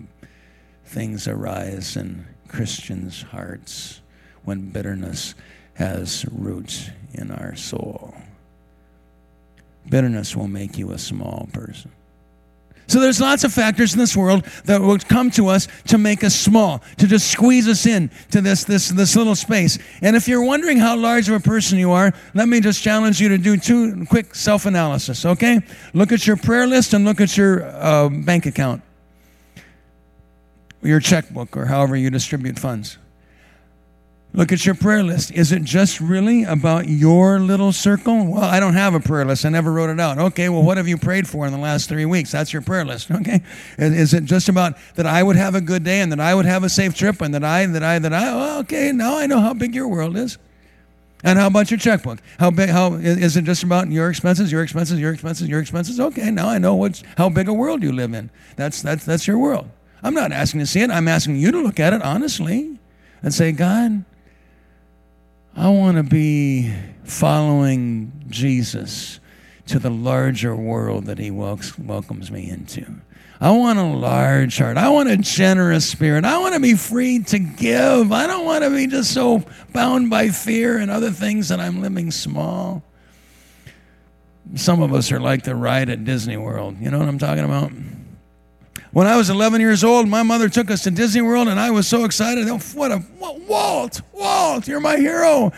things 0.86 1.28
arise 1.28 1.96
in 1.96 2.26
Christians' 2.48 3.24
hearts 3.24 4.02
when 4.44 4.70
bitterness 4.70 5.36
has 5.76 6.26
roots 6.32 6.90
in 7.14 7.32
our 7.32 7.56
soul. 7.56 8.16
Bitterness 9.90 10.36
will 10.36 10.48
make 10.48 10.78
you 10.78 10.92
a 10.92 10.98
small 10.98 11.50
person. 11.54 11.92
So 12.92 13.00
there's 13.00 13.22
lots 13.22 13.46
of 13.46 13.54
factors 13.54 13.94
in 13.94 14.00
this 14.00 14.18
world 14.18 14.44
that 14.66 14.82
will 14.82 14.98
come 14.98 15.32
to 15.32 15.48
us 15.48 15.70
to 15.88 15.98
make 15.98 16.26
us 16.26 16.36
small, 16.36 16.84
to 16.98 17.08
just 17.08 17.32
squeeze 17.32 17.66
us 17.70 17.86
in 17.86 18.10
to 18.32 18.42
this, 18.42 18.66
this, 18.66 18.90
this 18.90 19.16
little 19.16 19.34
space. 19.34 19.80
And 20.02 20.14
if 20.14 20.28
you're 20.28 20.44
wondering 20.44 20.78
how 20.78 20.98
large 20.98 21.30
of 21.30 21.36
a 21.36 21.40
person 21.40 21.78
you 21.78 21.92
are, 21.92 22.12
let 22.34 22.50
me 22.50 22.60
just 22.60 22.84
challenge 22.84 23.22
you 23.22 23.30
to 23.30 23.38
do 23.38 23.56
two 23.56 24.06
quick 24.08 24.36
self-analysis, 24.36 25.26
okay? 25.26 25.62
Look 25.94 26.12
at 26.12 26.28
your 26.28 26.36
prayer 26.36 26.68
list 26.68 26.94
and 26.94 27.06
look 27.06 27.22
at 27.22 27.38
your 27.38 27.64
uh, 27.64 28.10
bank 28.10 28.46
account, 28.46 28.82
your 30.82 31.00
checkbook, 31.00 31.56
or 31.56 31.68
however 31.68 31.96
you 31.96 32.10
distribute 32.10 32.60
funds. 32.60 32.98
Look 34.34 34.54
at 34.54 34.66
your 34.66 34.76
prayer 34.76 35.04
list. 35.04 35.32
Is 35.32 35.52
it 35.52 35.64
just 35.64 36.00
really 36.00 36.46
about 36.46 36.88
your 36.88 37.38
little 37.40 37.74
circle? 37.74 38.26
Well, 38.26 38.44
I 38.44 38.62
don't 38.62 38.76
have 38.76 38.94
a 38.94 39.02
prayer 39.02 39.26
list. 39.26 39.46
I 39.46 39.50
never 39.50 39.74
wrote 39.74 39.90
it 39.90 40.00
out. 40.00 40.18
Okay, 40.18 40.48
well, 40.48 40.64
what 40.64 40.78
have 40.78 40.88
you 40.88 40.98
prayed 40.98 41.28
for 41.28 41.46
in 41.46 41.52
the 41.52 41.60
last 41.60 41.90
three 41.90 42.06
weeks? 42.06 42.32
That's 42.32 42.54
your 42.54 42.62
prayer 42.62 42.86
list. 42.86 43.10
Okay, 43.12 43.42
is 43.78 44.14
it 44.14 44.24
just 44.24 44.50
about 44.50 44.78
that 44.96 45.06
I 45.06 45.22
would 45.22 45.36
have 45.36 45.54
a 45.54 45.62
good 45.62 45.84
day 45.84 46.00
and 46.00 46.12
that 46.12 46.20
I 46.20 46.34
would 46.34 46.46
have 46.46 46.64
a 46.64 46.70
safe 46.70 46.96
trip 46.96 47.22
and 47.22 47.34
that 47.36 47.44
I, 47.44 47.66
that 47.68 47.84
I, 47.84 48.00
that 48.00 48.14
I? 48.14 48.30
Oh, 48.30 48.60
okay, 48.62 48.92
now 48.92 49.18
I 49.18 49.28
know 49.28 49.40
how 49.40 49.54
big 49.54 49.76
your 49.76 49.88
world 49.88 50.18
is. 50.18 50.38
And 51.24 51.38
how 51.38 51.48
about 51.48 51.70
your 51.70 51.78
checkbook? 51.78 52.20
How 52.40 52.50
big? 52.50 52.70
How 52.70 52.94
is 52.94 53.38
it 53.38 53.44
just 53.44 53.64
about 53.64 53.92
your 53.92 54.10
expenses, 54.10 54.52
your 54.52 54.64
expenses, 54.64 55.00
your 55.00 55.14
expenses, 55.14 55.48
your 55.48 55.60
expenses? 55.60 56.00
Okay, 56.00 56.32
now 56.32 56.50
I 56.50 56.58
know 56.58 56.74
what's 56.76 57.04
how 57.18 57.30
big 57.30 57.48
a 57.48 57.54
world 57.54 57.84
you 57.84 57.92
live 57.92 58.14
in. 58.14 58.32
That's 58.56 58.82
that's 58.82 59.06
that's 59.06 59.28
your 59.28 59.38
world. 59.38 59.70
I'm 60.02 60.16
not 60.16 60.32
asking 60.32 60.62
to 60.62 60.66
see 60.66 60.82
it. 60.82 60.90
I'm 60.90 61.08
asking 61.08 61.36
you 61.36 61.52
to 61.52 61.60
look 61.62 61.80
at 61.80 61.94
it 61.94 62.02
honestly 62.02 62.80
and 63.22 63.34
say, 63.34 63.52
God, 63.52 64.04
I 65.56 65.70
want 65.70 65.98
to 65.98 66.04
be 66.04 66.74
following 67.04 68.26
Jesus 68.30 69.20
to 69.68 69.80
the 69.80 69.90
larger 69.90 70.56
world 70.56 71.06
that 71.06 71.18
he 71.18 71.30
welcomes 71.30 72.32
me 72.32 72.50
into. 72.50 72.86
I 73.40 73.52
want 73.52 73.80
a 73.80 73.84
large 73.84 74.58
heart. 74.60 74.78
I 74.78 74.90
want 74.90 75.10
a 75.10 75.18
generous 75.18 75.90
spirit. 75.90 76.24
I 76.24 76.38
want 76.38 76.54
to 76.54 76.60
be 76.60 76.76
free 76.76 77.20
to 77.20 77.40
give. 77.40 78.12
I 78.12 78.28
don't 78.28 78.46
want 78.46 78.64
to 78.64 78.70
be 78.70 78.88
just 78.88 79.14
so 79.14 79.44
bound 79.74 80.10
by 80.10 80.30
fear 80.30 80.78
and 80.78 80.90
other 80.90 81.12
things 81.12 81.50
that 81.50 81.60
I'm 81.60 81.82
living 81.82 82.12
small. 82.12 82.84
Some 84.56 84.82
of 84.82 84.94
us 84.94 85.12
are 85.12 85.20
like 85.20 85.44
the 85.44 85.56
ride 85.56 85.90
at 85.90 86.06
Disney 86.06 86.38
World. 86.38 86.78
You 86.80 86.92
know 86.92 87.00
what 87.00 87.08
I'm 87.08 87.20
talking 87.20 87.44
about? 87.44 87.72
When 88.94 89.08
I 89.08 89.16
was 89.16 89.30
11 89.30 89.62
years 89.62 89.86
old, 89.86 90.10
my 90.10 90.22
mother 90.22 90.50
took 90.50 90.70
us 90.70 90.84
to 90.84 90.92
Disney 90.92 91.22
World, 91.22 91.48
and 91.48 91.58
I 91.58 91.72
was 91.72 91.88
so 91.88 92.04
excited. 92.04 92.50
Oh, 92.50 92.58
what 92.74 92.92
a 92.92 92.98
what, 92.98 93.40
Walt, 93.42 94.02
Walt, 94.12 94.68
you're 94.68 94.82
my 94.82 94.98
hero. 94.98 95.54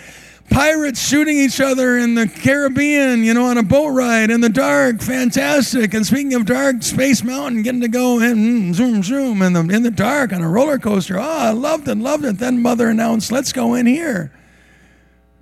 Pirates 0.52 1.02
shooting 1.02 1.38
each 1.38 1.60
other 1.60 1.98
in 1.98 2.14
the 2.14 2.28
Caribbean, 2.28 3.24
you 3.24 3.34
know, 3.34 3.46
on 3.46 3.58
a 3.58 3.64
boat 3.64 3.88
ride 3.88 4.30
in 4.30 4.42
the 4.42 4.50
dark, 4.50 5.02
fantastic. 5.02 5.96
And 5.96 6.06
speaking 6.06 6.36
of 6.36 6.46
dark, 6.46 6.84
Space 6.84 7.24
Mountain, 7.24 7.64
getting 7.64 7.82
to 7.82 7.88
go 7.88 8.20
in, 8.20 8.38
mm, 8.38 8.74
zoom, 8.76 9.02
zoom, 9.02 9.42
in 9.42 9.54
the 9.54 9.62
in 9.62 9.82
the 9.82 9.90
dark 9.90 10.32
on 10.32 10.44
a 10.44 10.50
roller 10.50 10.78
coaster. 10.78 11.18
Oh, 11.18 11.24
I 11.24 11.52
loved 11.52 11.88
it, 11.88 11.98
loved 11.98 12.26
it. 12.26 12.38
Then 12.38 12.62
mother 12.62 12.88
announced, 12.88 13.32
"Let's 13.32 13.52
go 13.52 13.74
in 13.74 13.88
here." 13.88 14.32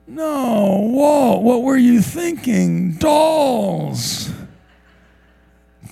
No, 0.07 0.89
Walt, 0.93 1.43
what 1.43 1.63
were 1.63 1.77
you 1.77 2.01
thinking? 2.01 2.93
Dolls 2.93 4.29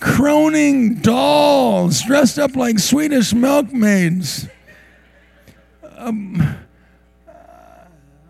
croning 0.00 0.96
dolls 0.96 2.02
dressed 2.02 2.38
up 2.38 2.56
like 2.56 2.78
Swedish 2.78 3.32
milkmaids. 3.32 4.48
Um, 5.96 6.56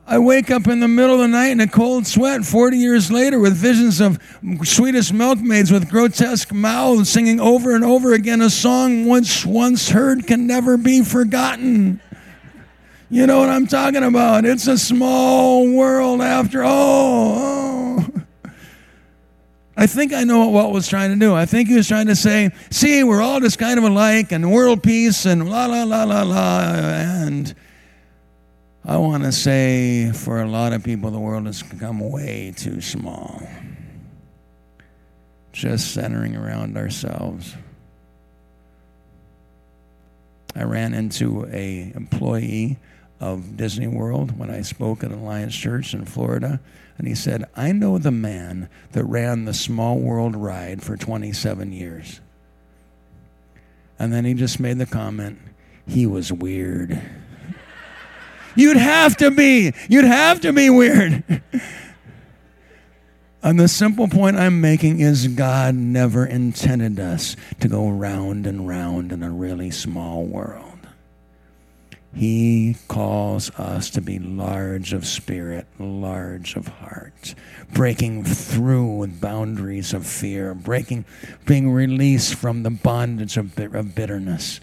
I 0.07 0.19
wake 0.19 0.51
up 0.51 0.67
in 0.67 0.81
the 0.81 0.89
middle 0.89 1.15
of 1.15 1.21
the 1.21 1.29
night 1.29 1.53
in 1.53 1.61
a 1.61 1.69
cold 1.69 2.05
sweat 2.05 2.45
40 2.45 2.77
years 2.77 3.13
later 3.13 3.39
with 3.39 3.55
visions 3.55 4.01
of 4.01 4.19
Swedish 4.65 5.13
milkmaids 5.13 5.71
with 5.71 5.89
grotesque 5.89 6.53
mouths 6.53 7.09
singing 7.09 7.39
over 7.39 7.77
and 7.77 7.85
over 7.85 8.13
again 8.13 8.43
a 8.43 8.51
song 8.51 9.07
once 9.07 9.47
once 9.47 9.91
heard 9.91 10.27
can 10.27 10.49
never 10.49 10.77
be 10.77 11.05
forgotten. 11.05 12.01
You 13.09 13.29
know 13.29 13.39
what 13.39 13.51
I'm 13.51 13.69
talking 13.69 14.03
about? 14.03 14.45
It's 14.45 14.67
a 14.67 14.79
small 14.79 15.69
world 15.73 16.21
after 16.21 16.65
all. 16.65 17.35
Oh. 17.39 18.10
I 19.81 19.87
think 19.87 20.13
I 20.13 20.25
know 20.25 20.41
what 20.41 20.53
Walt 20.53 20.75
was 20.75 20.87
trying 20.87 21.09
to 21.11 21.17
do. 21.17 21.35
I 21.35 21.47
think 21.47 21.71
he 21.71 21.75
was 21.75 21.89
trying 21.89 22.09
to 22.09 22.15
say, 22.15 22.51
see, 22.69 23.03
we're 23.03 23.23
all 23.23 23.41
just 23.41 23.59
kind 23.59 23.79
of 23.79 23.85
alike 23.85 24.31
and 24.31 24.53
world 24.53 24.83
peace 24.83 25.25
and 25.25 25.49
la 25.49 25.65
la 25.65 25.85
la 25.85 26.05
la 26.05 26.21
la. 26.23 26.61
And 26.61 27.55
I 28.85 28.99
want 28.99 29.25
to 29.25 29.33
say, 29.33 30.13
for 30.13 30.43
a 30.43 30.47
lot 30.47 30.75
of 30.75 30.85
people, 30.85 31.11
the 31.11 31.19
world 31.19 31.47
has 31.47 31.63
become 31.63 31.99
way 31.99 32.53
too 32.55 32.83
small. 32.83 33.43
Just 35.53 35.95
centering 35.95 36.37
around 36.37 36.77
ourselves. 36.77 37.57
I 40.55 40.65
ran 40.65 40.93
into 40.93 41.47
a 41.47 41.91
employee 41.95 42.77
of 43.19 43.57
Disney 43.57 43.87
World 43.87 44.39
when 44.39 44.51
I 44.51 44.61
spoke 44.61 45.03
at 45.05 45.11
Alliance 45.11 45.57
Church 45.57 45.95
in 45.95 46.05
Florida 46.05 46.61
and 47.01 47.09
he 47.09 47.15
said, 47.15 47.47
I 47.57 47.73
know 47.73 47.97
the 47.97 48.11
man 48.11 48.69
that 48.93 49.07
ran 49.07 49.47
the 49.47 49.55
Small 49.55 49.99
World 49.99 50.37
ride 50.37 50.83
for 50.83 50.99
27 50.99 51.73
years. 51.73 52.21
And 53.99 54.13
then 54.13 54.27
he 54.27 54.35
just 54.35 54.61
made 54.61 54.77
the 54.77 54.85
comment, 54.85 55.39
he 55.87 56.05
was 56.05 56.31
weird. 56.31 57.01
You'd 58.55 58.77
have 58.77 59.17
to 59.17 59.31
be. 59.31 59.73
You'd 59.89 60.05
have 60.05 60.43
to 60.43 60.53
be 60.53 60.69
weird. 60.69 61.25
and 63.43 63.59
the 63.59 63.69
simple 63.69 64.07
point 64.07 64.37
I'm 64.37 64.61
making 64.61 65.01
is 65.01 65.27
God 65.27 65.75
never 65.75 66.27
intended 66.27 67.01
us 67.01 67.35
to 67.61 67.69
go 67.69 67.89
round 67.89 68.47
and 68.47 68.69
round 68.69 69.11
in 69.11 69.23
a 69.23 69.31
really 69.31 69.71
small 69.71 70.27
world. 70.27 70.70
He 72.15 72.77
calls 72.89 73.51
us 73.51 73.89
to 73.91 74.01
be 74.01 74.19
large 74.19 74.93
of 74.93 75.07
spirit, 75.07 75.67
large 75.79 76.57
of 76.57 76.67
heart, 76.67 77.35
breaking 77.73 78.25
through 78.25 78.97
with 78.97 79.21
boundaries 79.21 79.95
of 79.95 80.07
fear, 80.07 80.53
breaking, 80.55 81.05
being 81.47 81.71
released 81.71 82.35
from 82.35 82.63
the 82.63 82.71
bondage 82.71 83.37
of, 83.37 83.57
of 83.59 83.95
bitterness, 83.95 84.61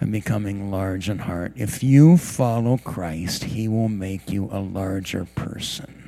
and 0.00 0.12
becoming 0.12 0.70
large 0.70 1.08
in 1.08 1.20
heart. 1.20 1.52
If 1.56 1.82
you 1.82 2.16
follow 2.18 2.76
Christ, 2.76 3.44
He 3.44 3.66
will 3.66 3.88
make 3.88 4.30
you 4.30 4.48
a 4.52 4.60
larger 4.60 5.24
person 5.24 5.99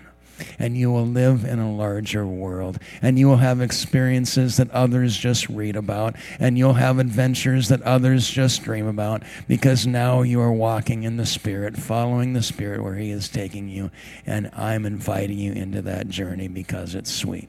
and 0.59 0.77
you 0.77 0.91
will 0.91 1.07
live 1.07 1.45
in 1.45 1.59
a 1.59 1.73
larger 1.73 2.27
world 2.27 2.79
and 3.01 3.19
you 3.19 3.29
will 3.29 3.37
have 3.37 3.61
experiences 3.61 4.57
that 4.57 4.71
others 4.71 5.17
just 5.17 5.49
read 5.49 5.77
about 5.77 6.17
and 6.39 6.59
you'll 6.59 6.75
have 6.75 6.99
adventures 6.99 7.69
that 7.69 7.83
others 7.83 8.29
just 8.29 8.63
dream 8.63 8.87
about 8.87 9.23
because 9.49 9.87
now 9.87 10.23
you 10.23 10.41
are 10.41 10.53
walking 10.53 11.03
in 11.03 11.17
the 11.17 11.27
spirit 11.27 11.77
following 11.77 12.33
the 12.33 12.43
spirit 12.43 12.83
where 12.83 12.97
he 12.97 13.11
is 13.11 13.29
taking 13.29 13.69
you 13.69 13.91
and 14.27 14.51
i'm 14.55 14.85
inviting 14.87 15.39
you 15.39 15.53
into 15.53 15.83
that 15.83 16.09
journey 16.09 16.49
because 16.49 16.95
it's 16.95 17.13
sweet 17.13 17.49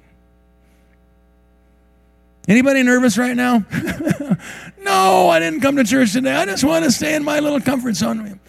Anybody 2.48 2.84
nervous 2.84 3.18
right 3.18 3.38
now? 3.38 3.64
no, 4.80 5.30
I 5.30 5.40
didn't 5.40 5.62
come 5.62 5.78
to 5.78 5.84
church 5.86 6.12
today. 6.12 6.36
I 6.36 6.46
just 6.46 6.66
want 6.66 6.84
to 6.84 6.92
stay 6.92 7.16
in 7.16 7.24
my 7.24 7.40
little 7.40 7.62
comfort 7.62 7.96
zone. 7.96 8.40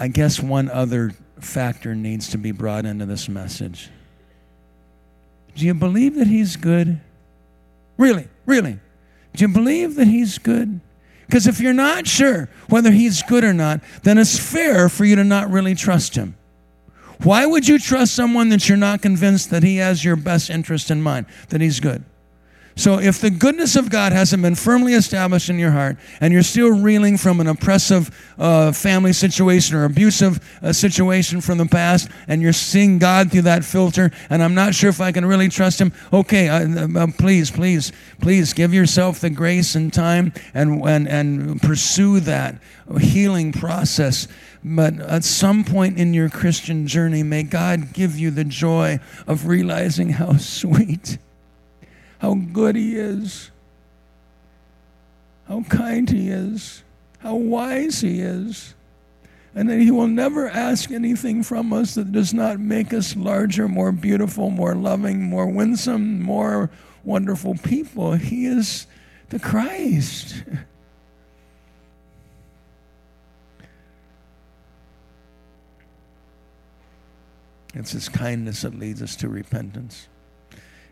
I 0.00 0.08
guess 0.08 0.40
one 0.40 0.70
other 0.70 1.12
factor 1.40 1.94
needs 1.94 2.30
to 2.30 2.38
be 2.38 2.52
brought 2.52 2.86
into 2.86 3.04
this 3.04 3.28
message. 3.28 3.90
Do 5.54 5.66
you 5.66 5.74
believe 5.74 6.14
that 6.14 6.26
he's 6.26 6.56
good? 6.56 7.02
Really, 7.98 8.28
really. 8.46 8.78
Do 9.34 9.44
you 9.44 9.48
believe 9.48 9.96
that 9.96 10.06
he's 10.08 10.38
good? 10.38 10.80
Because 11.26 11.46
if 11.46 11.60
you're 11.60 11.74
not 11.74 12.06
sure 12.06 12.48
whether 12.70 12.90
he's 12.90 13.22
good 13.22 13.44
or 13.44 13.52
not, 13.52 13.82
then 14.02 14.16
it's 14.16 14.38
fair 14.38 14.88
for 14.88 15.04
you 15.04 15.16
to 15.16 15.22
not 15.22 15.50
really 15.50 15.74
trust 15.74 16.14
him. 16.14 16.34
Why 17.22 17.44
would 17.44 17.68
you 17.68 17.78
trust 17.78 18.14
someone 18.14 18.48
that 18.48 18.70
you're 18.70 18.78
not 18.78 19.02
convinced 19.02 19.50
that 19.50 19.62
he 19.62 19.76
has 19.76 20.02
your 20.02 20.16
best 20.16 20.48
interest 20.48 20.90
in 20.90 21.02
mind, 21.02 21.26
that 21.50 21.60
he's 21.60 21.78
good? 21.78 22.04
So, 22.76 22.98
if 22.98 23.20
the 23.20 23.30
goodness 23.30 23.76
of 23.76 23.90
God 23.90 24.12
hasn't 24.12 24.42
been 24.42 24.54
firmly 24.54 24.94
established 24.94 25.50
in 25.50 25.58
your 25.58 25.72
heart 25.72 25.96
and 26.20 26.32
you're 26.32 26.42
still 26.42 26.70
reeling 26.70 27.18
from 27.18 27.40
an 27.40 27.46
oppressive 27.46 28.10
uh, 28.38 28.72
family 28.72 29.12
situation 29.12 29.76
or 29.76 29.84
abusive 29.84 30.40
uh, 30.62 30.72
situation 30.72 31.40
from 31.40 31.58
the 31.58 31.66
past 31.66 32.08
and 32.28 32.40
you're 32.40 32.52
seeing 32.52 32.98
God 32.98 33.32
through 33.32 33.42
that 33.42 33.64
filter, 33.64 34.10
and 34.30 34.42
I'm 34.42 34.54
not 34.54 34.74
sure 34.74 34.88
if 34.88 35.00
I 35.00 35.12
can 35.12 35.26
really 35.26 35.48
trust 35.48 35.80
Him, 35.80 35.92
okay, 36.12 36.48
uh, 36.48 36.88
uh, 36.96 37.06
please, 37.18 37.50
please, 37.50 37.92
please 38.20 38.52
give 38.52 38.72
yourself 38.72 39.20
the 39.20 39.30
grace 39.30 39.74
and 39.74 39.92
time 39.92 40.32
and, 40.54 40.82
and, 40.82 41.08
and 41.08 41.60
pursue 41.60 42.20
that 42.20 42.56
healing 42.98 43.52
process. 43.52 44.28
But 44.62 45.00
at 45.00 45.24
some 45.24 45.64
point 45.64 45.98
in 45.98 46.14
your 46.14 46.28
Christian 46.28 46.86
journey, 46.86 47.22
may 47.22 47.42
God 47.42 47.92
give 47.92 48.18
you 48.18 48.30
the 48.30 48.44
joy 48.44 49.00
of 49.26 49.46
realizing 49.46 50.10
how 50.10 50.36
sweet 50.38 51.18
how 52.20 52.34
good 52.34 52.76
He 52.76 52.96
is, 52.96 53.50
how 55.48 55.62
kind 55.64 56.08
He 56.08 56.28
is, 56.28 56.82
how 57.18 57.34
wise 57.34 58.00
He 58.02 58.20
is, 58.20 58.74
and 59.54 59.68
that 59.68 59.80
He 59.80 59.90
will 59.90 60.06
never 60.06 60.48
ask 60.48 60.90
anything 60.90 61.42
from 61.42 61.72
us 61.72 61.94
that 61.94 62.12
does 62.12 62.32
not 62.32 62.60
make 62.60 62.92
us 62.92 63.16
larger, 63.16 63.68
more 63.68 63.90
beautiful, 63.90 64.50
more 64.50 64.74
loving, 64.74 65.22
more 65.22 65.46
winsome, 65.46 66.22
more 66.22 66.70
wonderful 67.04 67.54
people. 67.54 68.12
He 68.12 68.46
is 68.46 68.86
the 69.30 69.38
Christ. 69.38 70.44
It's 77.72 77.92
His 77.92 78.08
kindness 78.08 78.62
that 78.62 78.76
leads 78.76 79.00
us 79.00 79.14
to 79.16 79.28
repentance. 79.28 80.08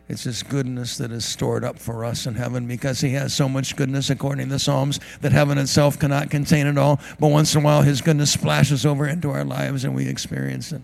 It's 0.09 0.23
His 0.23 0.41
goodness 0.41 0.97
that 0.97 1.11
is 1.11 1.23
stored 1.23 1.63
up 1.63 1.77
for 1.77 2.03
us 2.03 2.25
in 2.25 2.33
heaven 2.33 2.65
because 2.65 2.99
He 2.99 3.11
has 3.11 3.31
so 3.31 3.47
much 3.47 3.75
goodness, 3.75 4.09
according 4.09 4.47
to 4.47 4.53
the 4.53 4.59
Psalms, 4.59 4.99
that 5.21 5.31
heaven 5.31 5.59
itself 5.59 5.99
cannot 5.99 6.31
contain 6.31 6.65
it 6.65 6.79
all. 6.79 6.99
But 7.19 7.27
once 7.27 7.53
in 7.53 7.61
a 7.61 7.63
while, 7.63 7.83
His 7.83 8.01
goodness 8.01 8.31
splashes 8.31 8.87
over 8.87 9.07
into 9.07 9.29
our 9.29 9.45
lives 9.45 9.85
and 9.85 9.95
we 9.95 10.07
experience 10.07 10.71
it. 10.71 10.81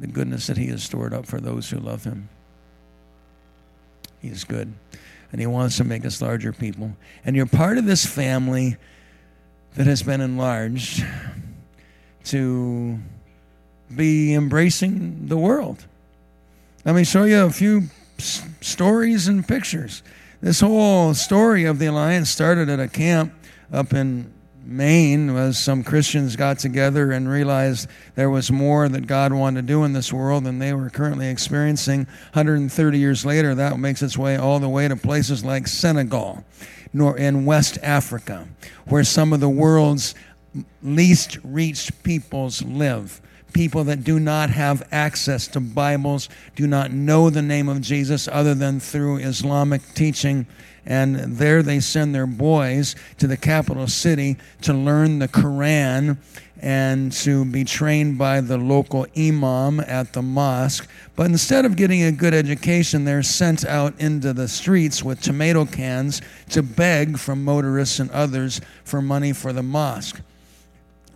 The 0.00 0.08
goodness 0.08 0.48
that 0.48 0.56
He 0.56 0.66
has 0.66 0.82
stored 0.82 1.14
up 1.14 1.24
for 1.24 1.40
those 1.40 1.70
who 1.70 1.78
love 1.78 2.02
Him. 2.02 2.28
He 4.20 4.28
is 4.28 4.42
good. 4.42 4.72
And 5.30 5.40
He 5.40 5.46
wants 5.46 5.76
to 5.76 5.84
make 5.84 6.04
us 6.04 6.20
larger 6.20 6.52
people. 6.52 6.96
And 7.24 7.36
you're 7.36 7.46
part 7.46 7.78
of 7.78 7.86
this 7.86 8.04
family 8.04 8.76
that 9.76 9.86
has 9.86 10.02
been 10.02 10.20
enlarged 10.20 11.04
to 12.24 12.98
be 13.94 14.34
embracing 14.34 15.28
the 15.28 15.36
world 15.36 15.86
let 16.84 16.94
me 16.94 17.04
show 17.04 17.24
you 17.24 17.42
a 17.44 17.50
few 17.50 17.84
s- 18.18 18.42
stories 18.60 19.28
and 19.28 19.46
pictures. 19.46 20.02
This 20.40 20.60
whole 20.60 21.14
story 21.14 21.64
of 21.64 21.78
the 21.78 21.86
Alliance 21.86 22.30
started 22.30 22.68
at 22.68 22.78
a 22.78 22.88
camp 22.88 23.32
up 23.72 23.92
in 23.94 24.32
Maine 24.66 25.30
as 25.30 25.58
some 25.58 25.84
Christians 25.84 26.36
got 26.36 26.58
together 26.58 27.12
and 27.12 27.28
realized 27.28 27.88
there 28.14 28.30
was 28.30 28.50
more 28.50 28.88
that 28.88 29.06
God 29.06 29.32
wanted 29.32 29.62
to 29.62 29.66
do 29.66 29.84
in 29.84 29.92
this 29.92 30.12
world 30.12 30.44
than 30.44 30.58
they 30.58 30.72
were 30.72 30.90
currently 30.90 31.28
experiencing. 31.28 32.06
130 32.32 32.98
years 32.98 33.24
later, 33.24 33.54
that 33.54 33.78
makes 33.78 34.02
its 34.02 34.16
way 34.16 34.36
all 34.36 34.58
the 34.58 34.68
way 34.68 34.88
to 34.88 34.96
places 34.96 35.44
like 35.44 35.66
Senegal 35.66 36.44
nor 36.92 37.16
in 37.18 37.44
West 37.44 37.76
Africa, 37.82 38.46
where 38.86 39.04
some 39.04 39.32
of 39.32 39.40
the 39.40 39.48
world's 39.48 40.14
least 40.82 41.38
reached 41.42 42.02
peoples 42.04 42.62
live 42.62 43.20
people 43.54 43.84
that 43.84 44.04
do 44.04 44.20
not 44.20 44.50
have 44.50 44.86
access 44.92 45.46
to 45.48 45.60
Bibles, 45.60 46.28
do 46.56 46.66
not 46.66 46.92
know 46.92 47.30
the 47.30 47.40
name 47.40 47.68
of 47.68 47.80
Jesus 47.80 48.28
other 48.28 48.54
than 48.54 48.80
through 48.80 49.18
Islamic 49.18 49.80
teaching. 49.94 50.46
And 50.84 51.16
there 51.16 51.62
they 51.62 51.80
send 51.80 52.14
their 52.14 52.26
boys 52.26 52.94
to 53.18 53.26
the 53.26 53.38
capital 53.38 53.86
city 53.86 54.36
to 54.62 54.74
learn 54.74 55.20
the 55.20 55.28
Quran 55.28 56.18
and 56.60 57.12
to 57.12 57.44
be 57.44 57.64
trained 57.64 58.18
by 58.18 58.40
the 58.40 58.58
local 58.58 59.06
imam 59.16 59.80
at 59.80 60.12
the 60.12 60.22
mosque. 60.22 60.88
But 61.16 61.26
instead 61.26 61.64
of 61.64 61.76
getting 61.76 62.02
a 62.02 62.12
good 62.12 62.34
education, 62.34 63.04
they're 63.04 63.22
sent 63.22 63.64
out 63.64 63.98
into 63.98 64.32
the 64.32 64.48
streets 64.48 65.02
with 65.02 65.20
tomato 65.20 65.64
cans 65.64 66.20
to 66.50 66.62
beg 66.62 67.18
from 67.18 67.44
motorists 67.44 67.98
and 68.00 68.10
others 68.10 68.60
for 68.84 69.00
money 69.00 69.32
for 69.32 69.52
the 69.52 69.62
mosque. 69.62 70.20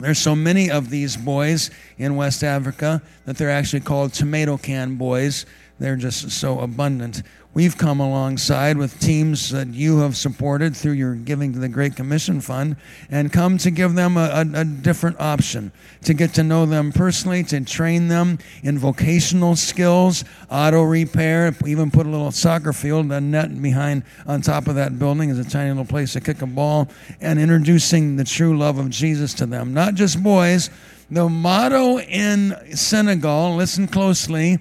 There's 0.00 0.18
so 0.18 0.36
many 0.36 0.70
of 0.70 0.90
these 0.90 1.16
boys 1.16 1.70
in 1.98 2.14
West 2.14 2.44
Africa 2.44 3.02
that 3.24 3.36
they're 3.36 3.50
actually 3.50 3.80
called 3.80 4.12
tomato 4.12 4.56
can 4.56 4.94
boys. 4.94 5.44
They're 5.78 5.96
just 5.96 6.30
so 6.30 6.58
abundant. 6.60 7.22
We've 7.54 7.76
come 7.76 7.98
alongside 7.98 8.76
with 8.76 9.00
teams 9.00 9.50
that 9.50 9.68
you 9.68 9.98
have 9.98 10.16
supported 10.16 10.76
through 10.76 10.92
your 10.92 11.14
giving 11.14 11.52
to 11.54 11.58
the 11.58 11.68
Great 11.68 11.96
Commission 11.96 12.40
Fund 12.40 12.76
and 13.10 13.32
come 13.32 13.58
to 13.58 13.70
give 13.70 13.94
them 13.94 14.16
a, 14.16 14.44
a, 14.44 14.60
a, 14.60 14.64
different 14.64 15.18
option, 15.18 15.72
to 16.04 16.14
get 16.14 16.34
to 16.34 16.44
know 16.44 16.66
them 16.66 16.92
personally, 16.92 17.42
to 17.44 17.60
train 17.62 18.08
them 18.08 18.38
in 18.62 18.78
vocational 18.78 19.56
skills, 19.56 20.24
auto 20.50 20.82
repair, 20.82 21.52
even 21.66 21.90
put 21.90 22.06
a 22.06 22.10
little 22.10 22.30
soccer 22.30 22.72
field, 22.72 23.10
a 23.10 23.20
net 23.20 23.60
behind 23.60 24.04
on 24.26 24.40
top 24.40 24.68
of 24.68 24.74
that 24.74 24.98
building 24.98 25.30
is 25.30 25.38
a 25.38 25.48
tiny 25.48 25.70
little 25.70 25.84
place 25.84 26.12
to 26.12 26.20
kick 26.20 26.42
a 26.42 26.46
ball, 26.46 26.88
and 27.20 27.40
introducing 27.40 28.16
the 28.16 28.24
true 28.24 28.56
love 28.56 28.78
of 28.78 28.90
Jesus 28.90 29.34
to 29.34 29.46
them. 29.46 29.72
Not 29.74 29.94
just 29.94 30.22
boys. 30.22 30.70
The 31.10 31.28
motto 31.28 31.98
in 31.98 32.54
Senegal, 32.76 33.56
listen 33.56 33.88
closely, 33.88 34.58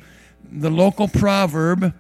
the 0.52 0.70
local 0.70 1.08
proverb, 1.08 1.94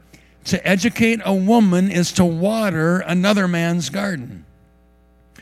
to 0.45 0.67
educate 0.67 1.19
a 1.25 1.33
woman 1.33 1.91
is 1.91 2.11
to 2.13 2.25
water 2.25 2.99
another 2.99 3.47
man's 3.47 3.89
garden. 3.89 4.45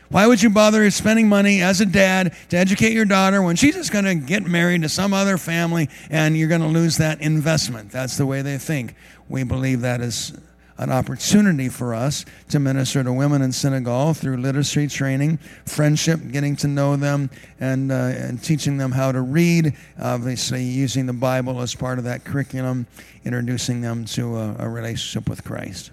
Why 0.08 0.26
would 0.26 0.42
you 0.42 0.50
bother 0.50 0.88
spending 0.90 1.28
money 1.28 1.62
as 1.62 1.80
a 1.80 1.86
dad 1.86 2.34
to 2.50 2.56
educate 2.56 2.92
your 2.92 3.04
daughter 3.04 3.42
when 3.42 3.56
she's 3.56 3.74
just 3.74 3.92
going 3.92 4.04
to 4.04 4.14
get 4.14 4.46
married 4.46 4.82
to 4.82 4.88
some 4.88 5.12
other 5.12 5.36
family 5.36 5.88
and 6.10 6.36
you're 6.36 6.48
going 6.48 6.60
to 6.60 6.68
lose 6.68 6.98
that 6.98 7.20
investment? 7.20 7.90
That's 7.90 8.16
the 8.16 8.26
way 8.26 8.42
they 8.42 8.58
think. 8.58 8.94
We 9.28 9.42
believe 9.42 9.80
that 9.80 10.00
is 10.00 10.32
an 10.78 10.92
opportunity 10.92 11.68
for 11.68 11.94
us 11.94 12.24
to 12.50 12.58
minister 12.58 13.02
to 13.02 13.12
women 13.12 13.42
in 13.42 13.52
Senegal 13.52 14.12
through 14.14 14.36
literacy 14.36 14.86
training, 14.88 15.38
friendship, 15.64 16.20
getting 16.30 16.56
to 16.56 16.68
know 16.68 16.96
them, 16.96 17.30
and, 17.60 17.90
uh, 17.90 17.94
and 17.94 18.42
teaching 18.42 18.76
them 18.76 18.92
how 18.92 19.10
to 19.12 19.20
read, 19.20 19.74
obviously, 20.00 20.62
using 20.62 21.06
the 21.06 21.12
Bible 21.12 21.60
as 21.60 21.74
part 21.74 21.98
of 21.98 22.04
that 22.04 22.24
curriculum, 22.24 22.86
introducing 23.24 23.80
them 23.80 24.04
to 24.04 24.36
a, 24.36 24.56
a 24.60 24.68
relationship 24.68 25.28
with 25.28 25.44
Christ. 25.44 25.92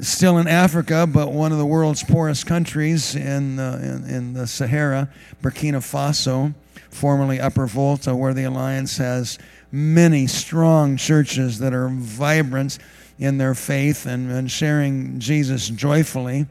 Still 0.00 0.38
in 0.38 0.48
Africa, 0.48 1.06
but 1.06 1.32
one 1.32 1.52
of 1.52 1.58
the 1.58 1.66
world's 1.66 2.02
poorest 2.02 2.46
countries 2.46 3.14
in, 3.14 3.58
uh, 3.58 3.80
in, 3.82 4.14
in 4.14 4.32
the 4.34 4.46
Sahara, 4.46 5.10
Burkina 5.42 5.78
Faso, 5.78 6.54
formerly 6.90 7.40
Upper 7.40 7.66
Volta, 7.66 8.16
where 8.16 8.34
the 8.34 8.44
Alliance 8.44 8.96
has 8.96 9.38
many 9.72 10.26
strong 10.26 10.96
churches 10.96 11.58
that 11.58 11.72
are 11.72 11.88
vibrant 11.88 12.78
in 13.20 13.38
their 13.38 13.54
faith 13.54 14.06
and, 14.06 14.32
and 14.32 14.50
sharing 14.50 15.20
Jesus 15.20 15.68
joyfully. 15.68 16.46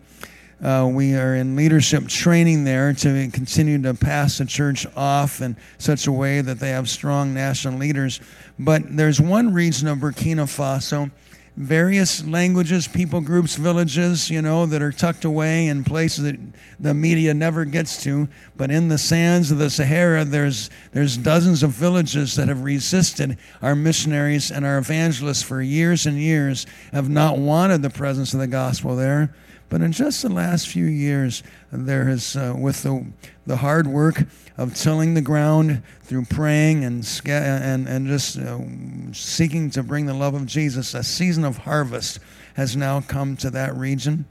Uh, 0.64 0.90
we 0.92 1.16
are 1.16 1.36
in 1.36 1.56
leadership 1.56 2.08
training 2.08 2.64
there 2.64 2.94
to 2.94 3.30
continue 3.32 3.82
to 3.82 3.94
pass 3.94 4.38
the 4.38 4.46
church 4.46 4.86
off 4.96 5.42
in 5.42 5.58
such 5.78 6.06
a 6.06 6.12
way 6.12 6.42
that 6.42 6.60
they 6.60 6.70
have 6.70 6.88
strong 6.88 7.34
national 7.34 7.80
leaders. 7.80 8.22
But 8.60 8.96
there's 8.96 9.20
one 9.20 9.54
region 9.54 9.88
of 9.88 9.98
Burkina 9.98 10.46
Faso 10.46 11.12
various 11.60 12.26
languages, 12.26 12.88
people 12.88 13.20
groups, 13.20 13.58
villages, 13.58 14.30
you 14.30 14.42
know, 14.42 14.66
that 14.66 14.82
are 14.82 14.94
tucked 14.94 15.26
away 15.26 15.68
in 15.68 15.84
places 15.84 16.24
that 16.24 16.40
the 16.80 16.94
media 16.94 17.34
never 17.34 17.66
gets 17.66 18.02
to. 18.02 18.30
But 18.56 18.72
in 18.72 18.88
the 18.88 18.98
sands 18.98 19.52
of 19.52 19.58
the 19.58 19.70
Sahara, 19.70 20.24
there's, 20.24 20.70
there's 20.94 21.18
dozens 21.18 21.62
of 21.62 21.72
villages 21.72 22.36
that 22.38 22.48
have 22.48 22.64
resisted 22.64 23.38
our 23.62 23.76
missionaries 23.76 24.52
and 24.52 24.66
our 24.66 24.78
evangelists 24.78 25.44
for 25.44 25.62
years 25.62 26.06
and 26.06 26.18
years, 26.18 26.66
have 26.94 27.10
not 27.10 27.38
wanted 27.38 27.82
the 27.82 27.90
presence 27.90 28.34
of 28.34 28.40
the 28.40 28.48
gospel 28.48 28.96
there. 28.96 29.36
But 29.68 29.82
in 29.82 29.92
just 29.92 30.22
the 30.22 30.30
last 30.30 30.70
few 30.70 30.86
years, 30.86 31.44
there 31.74 32.06
has, 32.06 32.38
uh, 32.38 32.56
with 32.58 32.84
the, 32.84 33.06
the 33.46 33.58
hard 33.58 33.86
work 33.86 34.24
of 34.60 34.76
tilling 34.76 35.14
the 35.14 35.22
ground 35.22 35.82
through 36.02 36.26
praying 36.26 36.84
and, 36.84 37.08
and, 37.26 37.88
and 37.88 38.08
just 38.08 38.38
uh, 38.38 38.60
seeking 39.14 39.70
to 39.70 39.82
bring 39.82 40.06
the 40.06 40.14
love 40.14 40.34
of 40.34 40.46
Jesus, 40.46 40.94
a 40.94 41.02
season 41.02 41.46
of 41.46 41.60
harvest 41.60 42.20
has 42.56 42.76
now 42.76 43.00
come 43.00 43.38
to 43.38 43.50
that 43.50 43.74
region. 43.74 44.26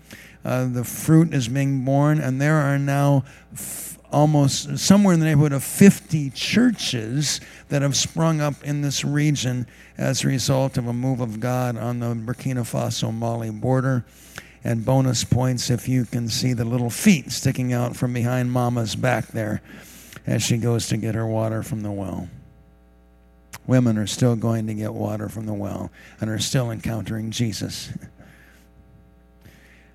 Uh, 0.45 0.67
the 0.67 0.85
fruit 0.85 1.33
is 1.33 1.49
being 1.49 1.83
born, 1.83 2.21
and 2.21 2.43
there 2.43 2.57
are 2.57 2.79
now 2.79 3.25
f- 3.55 3.99
almost 4.12 4.79
somewhere 4.79 5.14
in 5.14 5.21
the 5.21 5.25
neighborhood 5.25 5.53
of 5.53 5.64
50 5.64 6.29
churches 6.31 7.41
that 7.71 7.81
have 7.81 7.97
sprung 7.97 8.43
up 8.43 8.62
in 8.62 8.83
this 8.83 9.07
region 9.07 9.67
as 9.97 10.25
a 10.25 10.27
result 10.27 10.77
of 10.77 10.87
a 10.87 10.93
move 10.93 11.21
of 11.21 11.41
God 11.41 11.79
on 11.79 12.01
the 12.01 12.14
Burkina 12.14 12.71
Faso 12.71 13.11
Mali 13.12 13.49
border. 13.49 14.05
And 14.62 14.85
bonus 14.85 15.25
points 15.25 15.71
if 15.71 15.88
you 15.88 16.05
can 16.05 16.29
see 16.29 16.53
the 16.53 16.67
little 16.67 16.91
feet 16.91 17.33
sticking 17.33 17.73
out 17.73 17.97
from 17.97 18.12
behind 18.12 18.53
Mama's 18.53 18.95
back 18.95 19.29
there 19.29 19.62
as 20.29 20.43
she 20.43 20.59
goes 20.59 20.88
to 20.88 20.97
get 20.99 21.14
her 21.14 21.27
water 21.27 21.62
from 21.62 21.81
the 21.81 21.91
well. 21.91 22.29
Women 23.67 23.97
are 23.97 24.07
still 24.07 24.37
going 24.37 24.67
to 24.67 24.75
get 24.75 24.93
water 24.93 25.29
from 25.29 25.47
the 25.47 25.55
well 25.55 25.91
and 26.21 26.29
are 26.29 26.38
still 26.38 26.71
encountering 26.71 27.31
Jesus. 27.31 27.91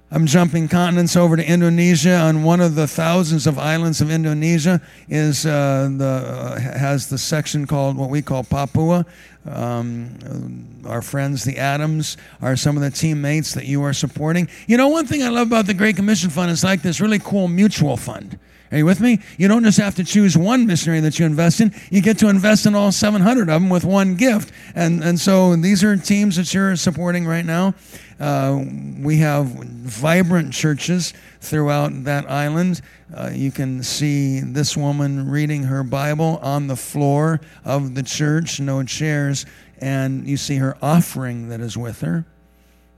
I'm 0.09 0.25
jumping 0.25 0.67
continents 0.67 1.15
over 1.15 1.35
to 1.35 1.47
Indonesia. 1.47 2.15
On 2.15 2.43
one 2.43 2.61
of 2.61 2.75
the 2.75 2.87
thousands 2.87 3.47
of 3.47 3.57
islands 3.57 4.01
of 4.01 4.11
Indonesia 4.11 4.81
is 5.07 5.45
uh, 5.45 5.89
the 5.97 6.05
uh, 6.05 6.59
has 6.59 7.09
the 7.09 7.17
section 7.17 7.65
called 7.65 7.97
what 7.97 8.09
we 8.09 8.21
call 8.21 8.43
Papua. 8.43 9.05
Um, 9.45 10.81
our 10.85 11.01
friends, 11.01 11.43
the 11.43 11.57
Adams, 11.57 12.17
are 12.41 12.55
some 12.55 12.75
of 12.77 12.83
the 12.83 12.91
teammates 12.91 13.53
that 13.53 13.65
you 13.65 13.83
are 13.83 13.93
supporting. 13.93 14.47
You 14.67 14.77
know, 14.77 14.87
one 14.87 15.07
thing 15.07 15.23
I 15.23 15.29
love 15.29 15.47
about 15.47 15.65
the 15.65 15.73
Great 15.73 15.95
Commission 15.95 16.29
Fund 16.29 16.51
is 16.51 16.63
like 16.63 16.81
this 16.81 17.01
really 17.01 17.19
cool 17.19 17.47
mutual 17.47 17.97
fund. 17.97 18.37
Are 18.73 18.77
you 18.77 18.85
with 18.87 18.99
me? 18.99 19.19
You 19.37 19.47
don't 19.47 19.63
just 19.63 19.77
have 19.77 19.93
to 19.97 20.03
choose 20.03 20.35
one 20.35 20.65
missionary 20.65 20.99
that 21.01 21.19
you 21.19 21.27
invest 21.27 21.61
in. 21.61 21.75
You 21.91 22.01
get 22.01 22.17
to 22.17 22.27
invest 22.27 22.65
in 22.65 22.73
all 22.73 22.91
700 22.91 23.41
of 23.41 23.61
them 23.61 23.69
with 23.69 23.85
one 23.85 24.15
gift. 24.15 24.51
And, 24.73 25.03
and 25.03 25.19
so 25.19 25.55
these 25.55 25.83
are 25.83 25.95
teams 25.95 26.37
that 26.37 26.51
you're 26.55 26.75
supporting 26.75 27.27
right 27.27 27.45
now. 27.45 27.75
Uh, 28.19 28.63
we 28.99 29.17
have 29.17 29.45
vibrant 29.45 30.53
churches 30.53 31.13
throughout 31.39 32.03
that 32.05 32.27
island. 32.27 32.81
Uh, 33.15 33.29
you 33.31 33.51
can 33.51 33.83
see 33.83 34.39
this 34.39 34.75
woman 34.75 35.29
reading 35.29 35.65
her 35.65 35.83
Bible 35.83 36.39
on 36.41 36.65
the 36.65 36.75
floor 36.75 37.41
of 37.63 37.93
the 37.93 38.01
church, 38.01 38.59
no 38.59 38.81
chairs, 38.81 39.45
and 39.81 40.27
you 40.27 40.35
see 40.35 40.55
her 40.55 40.75
offering 40.81 41.49
that 41.49 41.61
is 41.61 41.77
with 41.77 42.01
her, 42.01 42.25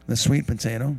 the 0.08 0.16
sweet 0.16 0.48
potato 0.48 0.96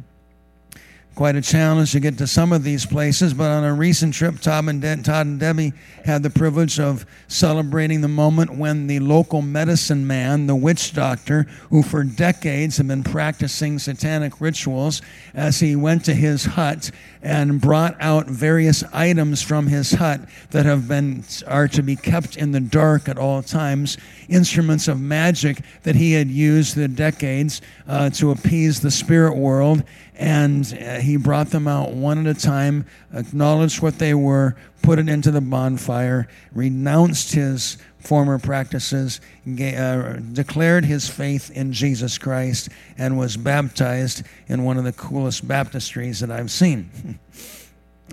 quite 1.17 1.35
a 1.35 1.41
challenge 1.41 1.93
to 1.93 1.99
get 1.99 2.19
to 2.19 2.27
some 2.27 2.53
of 2.53 2.63
these 2.63 2.85
places. 2.85 3.33
But 3.33 3.51
on 3.51 3.65
a 3.65 3.73
recent 3.73 4.13
trip, 4.13 4.39
Todd 4.39 4.69
and, 4.69 4.83
De- 4.83 4.99
Todd 4.99 5.27
and 5.27 5.41
Debbie 5.41 5.73
had 6.05 6.23
the 6.23 6.29
privilege 6.29 6.79
of 6.79 7.07
celebrating 7.27 8.03
the 8.03 8.09
moment 8.09 8.57
when 8.57 8.87
the 8.87 9.01
local 9.01 9.41
medicine 9.41 10.07
man, 10.07 10.47
the 10.47 10.55
witch 10.55 10.93
doctor, 10.93 11.47
who 11.71 11.83
for 11.83 12.05
decades 12.05 12.77
had 12.77 12.87
been 12.87 13.03
practicing 13.03 13.79
satanic 13.79 14.43
rituals, 14.43 15.01
as 15.33 15.59
he 15.59 15.75
went 15.75 16.05
to 16.05 16.15
his 16.15 16.45
hut 16.45 16.91
and 17.23 17.63
brought 17.63 17.97
out 17.99 18.27
various 18.27 18.85
items 18.93 19.41
from 19.41 19.67
his 19.67 19.93
hut 19.93 20.21
that 20.51 20.67
have 20.67 20.87
been 20.87 21.25
are 21.47 21.67
to 21.67 21.83
be 21.83 21.97
kept 21.97 22.37
in 22.37 22.53
the 22.53 22.61
dark 22.61 23.09
at 23.09 23.19
all 23.19 23.43
times, 23.43 23.97
instruments 24.29 24.87
of 24.87 25.01
magic 25.01 25.61
that 25.83 25.97
he 25.97 26.13
had 26.13 26.29
used 26.29 26.77
the 26.77 26.87
decades 26.87 27.63
uh, 27.89 28.11
to 28.11 28.31
appease 28.31 28.81
the 28.81 28.91
spirit 28.91 29.35
world 29.35 29.83
and 30.19 30.77
uh, 30.81 30.99
he 30.99 31.17
brought 31.17 31.51
them 31.51 31.69
out 31.69 31.93
one 31.93 32.27
at 32.27 32.37
a 32.37 32.41
time, 32.41 32.87
acknowledged 33.13 33.83
what 33.83 33.99
they 33.99 34.15
were, 34.15 34.57
put 34.83 34.99
it 34.99 35.09
into 35.09 35.31
the 35.31 35.41
bonfire, 35.41 36.29
renounced 36.53 37.35
his 37.35 37.77
former 37.99 38.39
practices, 38.39 39.21
uh, 39.47 40.15
declared 40.33 40.85
his 40.85 41.09
faith 41.09 41.51
in 41.51 41.73
Jesus 41.73 42.19
Christ, 42.19 42.69
and 42.97 43.19
was 43.19 43.37
baptized 43.37 44.23
in 44.49 44.65
one 44.65 44.79
of 44.79 44.85
the 44.85 44.93
coolest 44.93 45.47
baptistries 45.47 46.21
that 46.21 46.31
I've 46.31 46.51
seen. 46.51 47.19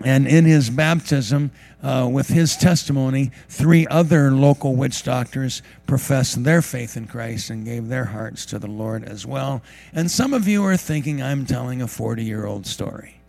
And 0.03 0.27
in 0.27 0.45
his 0.45 0.69
baptism, 0.69 1.51
uh, 1.81 2.09
with 2.11 2.27
his 2.27 2.57
testimony, 2.57 3.31
three 3.47 3.87
other 3.87 4.31
local 4.31 4.75
witch 4.75 5.03
doctors 5.03 5.61
professed 5.87 6.43
their 6.43 6.61
faith 6.61 6.97
in 6.97 7.07
Christ 7.07 7.49
and 7.49 7.65
gave 7.65 7.87
their 7.87 8.05
hearts 8.05 8.45
to 8.47 8.59
the 8.59 8.67
Lord 8.67 9.03
as 9.03 9.25
well. 9.25 9.61
And 9.93 10.11
some 10.11 10.33
of 10.33 10.47
you 10.47 10.63
are 10.65 10.77
thinking 10.77 11.21
I'm 11.21 11.45
telling 11.45 11.81
a 11.81 11.87
40 11.87 12.23
year 12.23 12.45
old 12.45 12.65
story. 12.65 13.21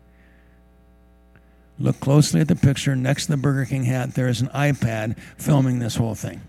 Look 1.79 1.99
closely 2.01 2.41
at 2.41 2.49
the 2.49 2.57
picture 2.57 2.95
next 2.95 3.27
to 3.27 3.33
the 3.33 3.37
Burger 3.37 3.65
King 3.65 3.85
hat. 3.85 4.15
There 4.15 4.29
is 4.29 4.41
an 4.41 4.49
iPad 4.49 5.19
filming 5.37 5.81
this 5.81 5.97
whole 5.97 6.15
thing. 6.15 6.41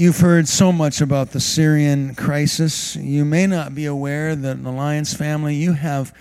You've 0.00 0.20
heard 0.20 0.48
so 0.48 0.72
much 0.72 1.02
about 1.02 1.32
the 1.32 1.40
Syrian 1.40 2.14
crisis. 2.14 2.96
You 2.96 3.26
may 3.26 3.46
not 3.46 3.74
be 3.74 3.84
aware 3.84 4.34
that 4.34 4.52
in 4.52 4.62
the 4.62 4.70
Alliance 4.70 5.12
family, 5.12 5.56
you 5.56 5.74
have 5.74 6.14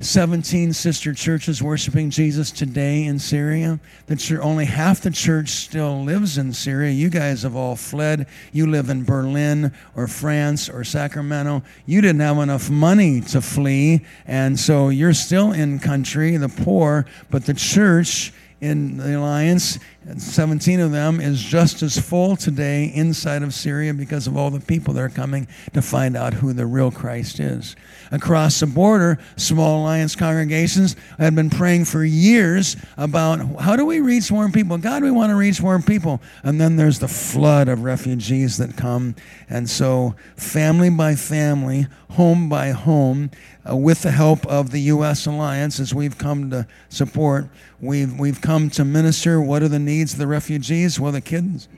17 0.00 0.72
sister 0.72 1.14
churches 1.14 1.62
worshiping 1.62 2.10
Jesus 2.10 2.50
today 2.50 3.04
in 3.04 3.20
Syria. 3.20 3.78
That 4.06 4.28
you're 4.28 4.42
only 4.42 4.64
half 4.64 5.00
the 5.00 5.12
church 5.12 5.50
still 5.50 6.02
lives 6.02 6.38
in 6.38 6.52
Syria. 6.52 6.90
You 6.90 7.08
guys 7.08 7.44
have 7.44 7.54
all 7.54 7.76
fled. 7.76 8.26
You 8.50 8.66
live 8.66 8.90
in 8.90 9.04
Berlin 9.04 9.72
or 9.94 10.08
France 10.08 10.68
or 10.68 10.82
Sacramento. 10.82 11.62
You 11.86 12.00
didn't 12.00 12.20
have 12.20 12.38
enough 12.38 12.68
money 12.68 13.20
to 13.20 13.40
flee, 13.40 14.04
and 14.26 14.58
so 14.58 14.88
you're 14.88 15.14
still 15.14 15.52
in 15.52 15.78
country, 15.78 16.36
the 16.36 16.48
poor, 16.48 17.06
but 17.30 17.46
the 17.46 17.54
church 17.54 18.32
in 18.64 18.96
the 18.96 19.18
alliance, 19.18 19.78
17 20.16 20.80
of 20.80 20.92
them, 20.92 21.20
is 21.20 21.42
just 21.42 21.82
as 21.82 21.98
full 21.98 22.36
today 22.36 22.92
inside 22.94 23.42
of 23.42 23.54
Syria 23.54 23.94
because 23.94 24.26
of 24.26 24.36
all 24.36 24.50
the 24.50 24.60
people 24.60 24.94
that 24.94 25.00
are 25.00 25.08
coming 25.08 25.48
to 25.72 25.80
find 25.80 26.16
out 26.16 26.34
who 26.34 26.52
the 26.52 26.66
real 26.66 26.90
Christ 26.90 27.40
is. 27.40 27.74
Across 28.12 28.60
the 28.60 28.66
border, 28.66 29.18
small 29.36 29.80
alliance 29.80 30.14
congregations 30.14 30.94
have 31.18 31.34
been 31.34 31.50
praying 31.50 31.86
for 31.86 32.04
years 32.04 32.76
about 32.96 33.60
how 33.60 33.76
do 33.76 33.86
we 33.86 34.00
reach 34.00 34.30
more 34.30 34.48
people? 34.50 34.76
God, 34.78 35.02
we 35.02 35.10
want 35.10 35.30
to 35.30 35.36
reach 35.36 35.62
more 35.62 35.80
people. 35.80 36.20
And 36.42 36.60
then 36.60 36.76
there's 36.76 36.98
the 36.98 37.08
flood 37.08 37.68
of 37.68 37.82
refugees 37.82 38.58
that 38.58 38.76
come. 38.76 39.14
And 39.48 39.68
so, 39.68 40.14
family 40.36 40.90
by 40.90 41.14
family, 41.14 41.86
home 42.10 42.48
by 42.48 42.70
home, 42.70 43.30
uh, 43.68 43.74
with 43.74 44.02
the 44.02 44.10
help 44.10 44.46
of 44.46 44.70
the 44.70 44.80
U.S. 44.80 45.26
Alliance, 45.26 45.80
as 45.80 45.94
we've 45.94 46.18
come 46.18 46.50
to 46.50 46.66
support, 46.90 47.46
we've, 47.80 48.18
we've 48.18 48.40
come 48.40 48.68
to 48.70 48.84
minister. 48.84 49.40
What 49.40 49.62
are 49.62 49.68
the 49.68 49.78
needs 49.78 49.93
of 50.02 50.18
the 50.18 50.26
refugees? 50.26 50.98
Well, 50.98 51.12
the 51.12 51.20
kids, 51.20 51.68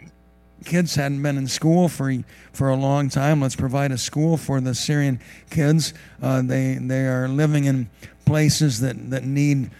kids 0.64 0.94
hadn't 0.94 1.22
been 1.22 1.38
in 1.38 1.46
school 1.46 1.88
for, 1.88 2.12
for 2.52 2.68
a 2.68 2.76
long 2.76 3.08
time. 3.08 3.40
Let's 3.40 3.56
provide 3.56 3.92
a 3.92 3.98
school 3.98 4.36
for 4.36 4.60
the 4.60 4.74
Syrian 4.74 5.20
kids. 5.50 5.94
Uh, 6.22 6.42
they, 6.42 6.74
they 6.80 7.06
are 7.06 7.28
living 7.28 7.64
in 7.64 7.88
places 8.24 8.80
that, 8.80 9.10
that 9.10 9.24
need 9.24 9.70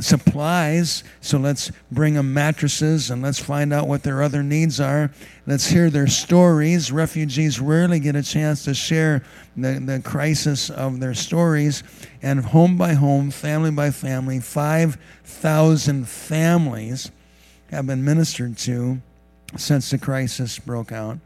supplies. 0.00 1.04
So 1.20 1.38
let's 1.38 1.70
bring 1.90 2.14
them 2.14 2.32
mattresses 2.32 3.10
and 3.10 3.22
let's 3.22 3.38
find 3.38 3.72
out 3.72 3.88
what 3.88 4.02
their 4.02 4.22
other 4.22 4.42
needs 4.42 4.80
are. 4.80 5.10
Let's 5.46 5.66
hear 5.66 5.90
their 5.90 6.06
stories. 6.06 6.90
Refugees 6.90 7.60
rarely 7.60 8.00
get 8.00 8.16
a 8.16 8.22
chance 8.22 8.64
to 8.64 8.74
share 8.74 9.22
the, 9.56 9.80
the 9.84 10.00
crisis 10.02 10.70
of 10.70 11.00
their 11.00 11.14
stories. 11.14 11.82
And 12.22 12.40
home 12.40 12.78
by 12.78 12.94
home, 12.94 13.30
family 13.30 13.70
by 13.70 13.90
family, 13.90 14.40
5,000 14.40 16.08
families 16.08 17.10
have 17.72 17.86
been 17.86 18.04
ministered 18.04 18.56
to 18.58 19.00
since 19.56 19.90
the 19.90 19.98
crisis 19.98 20.58
broke 20.58 20.92
out. 20.92 21.18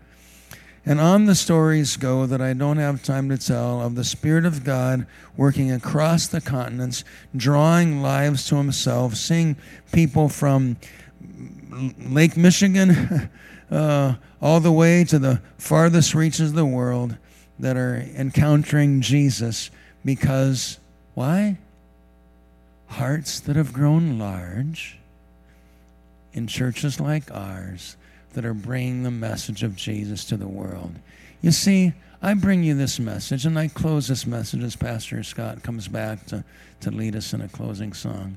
And 0.89 1.01
on 1.01 1.27
the 1.27 1.35
stories 1.35 1.97
go 1.97 2.27
that 2.27 2.41
I 2.41 2.53
don't 2.53 2.77
have 2.77 3.03
time 3.03 3.29
to 3.31 3.37
tell 3.37 3.83
of 3.83 3.97
the 3.97 4.05
Spirit 4.05 4.47
of 4.47 4.63
God 4.63 5.05
working 5.37 5.73
across 5.73 6.29
the 6.29 6.41
continents, 6.41 7.03
drawing 7.35 8.03
lives 8.03 8.47
to 8.49 8.57
Himself, 8.57 9.17
seeing 9.17 9.57
people 9.93 10.29
from 10.29 10.77
Lake 11.99 12.37
Michigan 12.37 13.29
uh, 13.71 14.15
all 14.41 14.61
the 14.61 14.71
way 14.71 15.03
to 15.05 15.19
the 15.19 15.43
farthest 15.59 16.15
reaches 16.15 16.51
of 16.51 16.57
the 16.57 16.65
world 16.65 17.17
that 17.59 17.77
are 17.77 17.97
encountering 18.15 19.01
Jesus 19.01 19.73
because, 20.05 20.79
why? 21.15 21.59
Hearts 22.87 23.41
that 23.41 23.57
have 23.57 23.73
grown 23.73 24.21
large 24.21 24.99
in 26.37 26.47
churches 26.47 27.01
like 27.01 27.33
ours 27.33 27.97
that 28.35 28.45
are 28.45 28.55
bringing 28.55 29.03
the 29.03 29.11
message 29.11 29.63
of 29.63 29.75
Jesus 29.75 30.25
to 30.27 30.37
the 30.37 30.47
world. 30.47 30.95
You 31.41 31.51
see, 31.51 31.95
I 32.21 32.35
bring 32.35 32.63
you 32.63 32.75
this 32.75 33.01
message, 33.01 33.47
and 33.47 33.59
I 33.59 33.69
close 33.69 34.09
this 34.09 34.27
message 34.27 34.63
as 34.63 34.77
Pastor 34.77 35.23
Scott 35.23 35.63
comes 35.63 35.89
back 35.89 36.27
to, 36.27 36.45
to 36.81 36.91
lead 36.91 37.17
us 37.17 37.33
in 37.33 37.41
a 37.41 37.49
closing 37.49 37.93
song. 37.93 38.37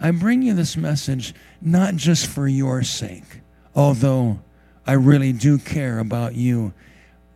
I 0.00 0.10
bring 0.10 0.42
you 0.42 0.54
this 0.54 0.76
message 0.76 1.34
not 1.60 1.96
just 1.96 2.26
for 2.26 2.48
your 2.48 2.82
sake, 2.82 3.40
although 3.74 4.40
I 4.86 4.92
really 4.92 5.32
do 5.32 5.58
care 5.58 5.98
about 5.98 6.34
you 6.34 6.72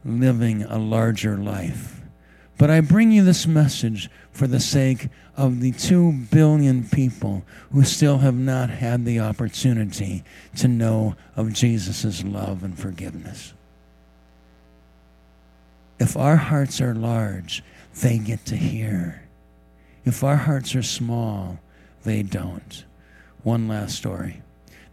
living 0.04 0.62
a 0.62 0.78
larger 0.78 1.36
life. 1.36 2.00
But 2.59 2.70
I 2.70 2.80
bring 2.80 3.12
you 3.12 3.24
this 3.24 3.46
message 3.46 4.11
for 4.32 4.46
the 4.46 4.61
sake 4.61 5.09
of 5.39 5.61
the 5.61 5.70
two 5.70 6.11
billion 6.32 6.82
people 6.82 7.45
who 7.72 7.84
still 7.84 8.18
have 8.18 8.34
not 8.34 8.68
had 8.68 9.05
the 9.05 9.20
opportunity 9.20 10.24
to 10.57 10.66
know 10.66 11.14
of 11.36 11.53
Jesus' 11.53 12.24
love 12.24 12.64
and 12.64 12.76
forgiveness. 12.76 13.55
If 16.01 16.16
our 16.16 16.36
hearts 16.36 16.80
are 16.80 16.95
large, 16.95 17.62
they 18.03 18.18
get 18.18 18.45
to 18.47 18.57
hear. 18.57 19.22
If 20.05 20.24
our 20.24 20.36
hearts 20.36 20.74
are 20.74 20.82
small, 20.82 21.61
they 22.03 22.22
don't. 22.24 22.84
One 23.45 23.68
last 23.68 23.95
story. 23.97 24.43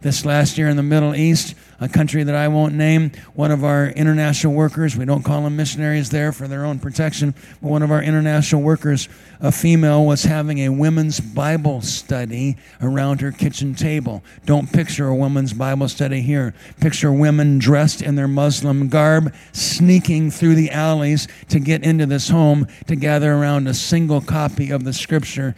This 0.06 0.24
last 0.24 0.56
year 0.56 0.68
in 0.68 0.76
the 0.76 0.84
Middle 0.84 1.16
East, 1.16 1.56
a 1.80 1.88
country 1.88 2.22
that 2.22 2.36
I 2.36 2.46
won't 2.46 2.74
name, 2.74 3.10
one 3.34 3.50
of 3.50 3.64
our 3.64 3.88
international 3.88 4.52
workers, 4.52 4.96
we 4.96 5.04
don't 5.04 5.24
call 5.24 5.42
them 5.42 5.56
missionaries 5.56 6.10
there 6.10 6.30
for 6.30 6.46
their 6.46 6.64
own 6.64 6.78
protection, 6.78 7.34
but 7.60 7.68
one 7.68 7.82
of 7.82 7.90
our 7.90 8.00
international 8.00 8.62
workers, 8.62 9.08
a 9.40 9.50
female, 9.50 10.06
was 10.06 10.22
having 10.22 10.58
a 10.60 10.68
women's 10.68 11.18
Bible 11.18 11.80
study 11.80 12.56
around 12.80 13.20
her 13.20 13.32
kitchen 13.32 13.74
table. 13.74 14.22
Don't 14.44 14.72
picture 14.72 15.08
a 15.08 15.14
women's 15.16 15.52
Bible 15.52 15.88
study 15.88 16.20
here. 16.20 16.54
Picture 16.80 17.10
women 17.10 17.58
dressed 17.58 18.00
in 18.00 18.14
their 18.14 18.28
Muslim 18.28 18.86
garb, 18.86 19.34
sneaking 19.50 20.30
through 20.30 20.54
the 20.54 20.70
alleys 20.70 21.26
to 21.48 21.58
get 21.58 21.82
into 21.82 22.06
this 22.06 22.28
home 22.28 22.68
to 22.86 22.94
gather 22.94 23.32
around 23.32 23.66
a 23.66 23.74
single 23.74 24.20
copy 24.20 24.70
of 24.70 24.84
the 24.84 24.92
scripture 24.92 25.56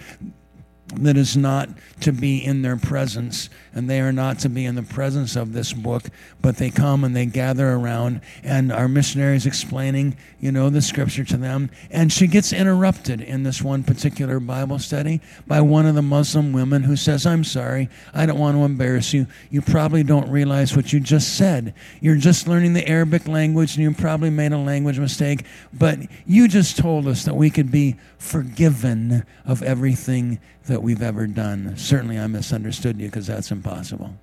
that 0.95 1.17
is 1.17 1.37
not 1.37 1.69
to 2.01 2.13
be 2.13 2.43
in 2.43 2.63
their 2.63 2.77
presence, 2.77 3.51
and 3.75 3.91
they 3.91 4.01
are 4.01 4.13
not 4.13 4.39
to 4.39 4.49
be 4.49 4.65
in 4.65 4.75
the 4.75 4.83
presence 4.83 5.37
of 5.37 5.53
this 5.53 5.73
book, 5.73 6.05
but 6.41 6.57
they 6.57 6.71
come 6.71 7.05
and 7.05 7.15
they 7.15 7.27
gather 7.27 7.73
around, 7.73 8.21
and 8.43 8.73
our 8.73 8.89
missionaries 8.89 9.45
explaining, 9.45 10.17
you 10.41 10.51
know, 10.51 10.71
the 10.71 10.81
scripture 10.81 11.25
to 11.25 11.37
them. 11.37 11.71
And 11.91 12.13
she 12.13 12.27
gets 12.27 12.53
interrupted 12.53 13.21
in 13.21 13.43
this 13.43 13.61
one 13.61 13.83
particular 13.83 14.41
Bible 14.41 14.79
study 14.79 15.21
by 15.47 15.61
one 15.61 15.87
of 15.87 15.95
the 15.95 16.03
Muslim 16.03 16.53
women 16.53 16.85
who 16.85 16.97
says, 16.97 17.27
I'm 17.27 17.45
sorry, 17.45 17.91
I 18.15 18.25
don't 18.25 18.39
want 18.39 18.57
to 18.57 18.65
embarrass 18.65 19.13
you. 19.13 19.27
You 19.51 19.61
probably 19.61 20.03
don't 20.03 20.31
realize 20.31 20.75
what 20.75 20.93
you 20.93 21.01
just 21.01 21.37
said. 21.37 21.75
You're 22.01 22.17
just 22.17 22.49
learning 22.49 22.73
the 22.73 22.89
Arabic 22.89 23.29
language, 23.29 23.77
and 23.77 23.83
you 23.83 23.93
probably 23.93 24.31
made 24.31 24.53
a 24.53 24.59
language 24.59 24.99
mistake, 24.99 25.45
but 25.73 25.99
you 26.27 26.49
just 26.49 26.79
told 26.79 27.07
us 27.07 27.25
that 27.25 27.37
we 27.37 27.51
could 27.51 27.71
be 27.71 27.97
forgiven 28.19 29.25
of 29.45 29.63
everything 29.63 30.41
that 30.79 30.85
we've 30.85 31.03
ever 31.03 31.27
done. 31.27 31.77
Certainly, 31.77 32.21
I 32.21 32.29
misunderstood 32.29 33.01
you 33.01 33.09
because 33.09 33.27
that's 33.27 33.51
impossible. 33.51 34.15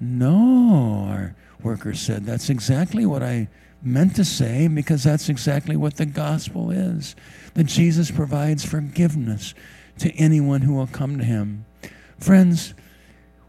No, 0.00 1.08
our 1.10 1.36
worker 1.62 1.92
said, 1.92 2.24
that's 2.24 2.48
exactly 2.48 3.04
what 3.04 3.22
I 3.22 3.48
meant 3.82 4.16
to 4.16 4.24
say 4.24 4.66
because 4.66 5.04
that's 5.04 5.28
exactly 5.28 5.76
what 5.76 5.98
the 5.98 6.06
gospel 6.06 6.70
is 6.70 7.14
that 7.52 7.64
Jesus 7.64 8.10
provides 8.10 8.64
forgiveness 8.64 9.52
to 9.98 10.10
anyone 10.12 10.62
who 10.62 10.72
will 10.72 10.86
come 10.86 11.18
to 11.18 11.24
him. 11.24 11.66
Friends, 12.18 12.72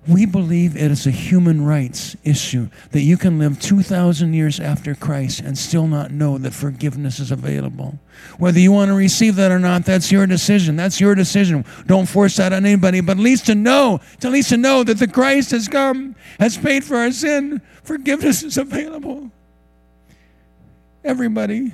we 0.08 0.26
believe 0.26 0.76
it 0.78 0.92
is 0.92 1.08
a 1.08 1.12
human 1.12 1.66
rights 1.66 2.16
issue 2.24 2.70
that 2.92 3.02
you 3.02 3.18
can 3.18 3.40
live 3.40 3.60
2,000 3.60 4.34
years 4.34 4.60
after 4.60 4.94
Christ 4.94 5.40
and 5.40 5.58
still 5.58 5.88
not 5.88 6.12
know 6.12 6.38
that 6.38 6.54
forgiveness 6.54 7.20
is 7.20 7.32
available. 7.32 7.98
Whether 8.38 8.60
you 8.60 8.72
want 8.72 8.90
to 8.90 8.96
receive 8.96 9.36
that 9.38 9.52
or 9.52 9.58
not, 9.60 9.84
that's 9.84 10.12
your 10.12 10.28
decision. 10.28 10.76
That's 10.76 11.00
your 11.00 11.16
decision. 11.16 11.66
Don't 11.88 12.06
force 12.08 12.36
that 12.38 12.54
on 12.54 12.66
anybody, 12.66 13.02
but 13.02 13.18
at 13.18 13.24
least 13.24 13.48
to 13.48 13.56
know, 13.56 14.00
to 14.20 14.28
at 14.28 14.34
least 14.34 14.50
to 14.50 14.58
know 14.58 14.84
that 14.84 15.00
the 15.00 15.08
Christ 15.08 15.52
has 15.52 15.68
come, 15.68 16.16
has 16.40 16.56
paid 16.56 16.84
for 16.84 16.98
our 16.98 17.12
sin. 17.12 17.62
Forgiveness 17.84 18.44
is 18.44 18.58
available. 18.58 19.32
Everybody 21.04 21.72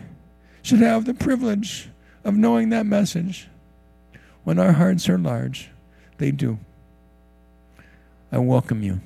should 0.61 0.79
have 0.79 1.03
the 1.05 1.13
privilege 1.13 1.89
of 2.23 2.35
knowing 2.35 2.69
that 2.69 2.85
message. 2.85 3.47
When 4.43 4.57
our 4.57 4.71
hearts 4.71 5.09
are 5.09 5.17
large, 5.17 5.69
they 6.17 6.31
do. 6.31 6.59
I 8.33 8.37
welcome 8.37 8.81
you 8.81 9.01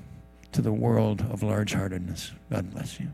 to 0.52 0.62
the 0.62 0.72
world 0.72 1.26
of 1.32 1.42
large 1.42 1.74
heartedness. 1.74 2.32
God 2.52 2.70
bless 2.70 3.00
you. 3.00 3.12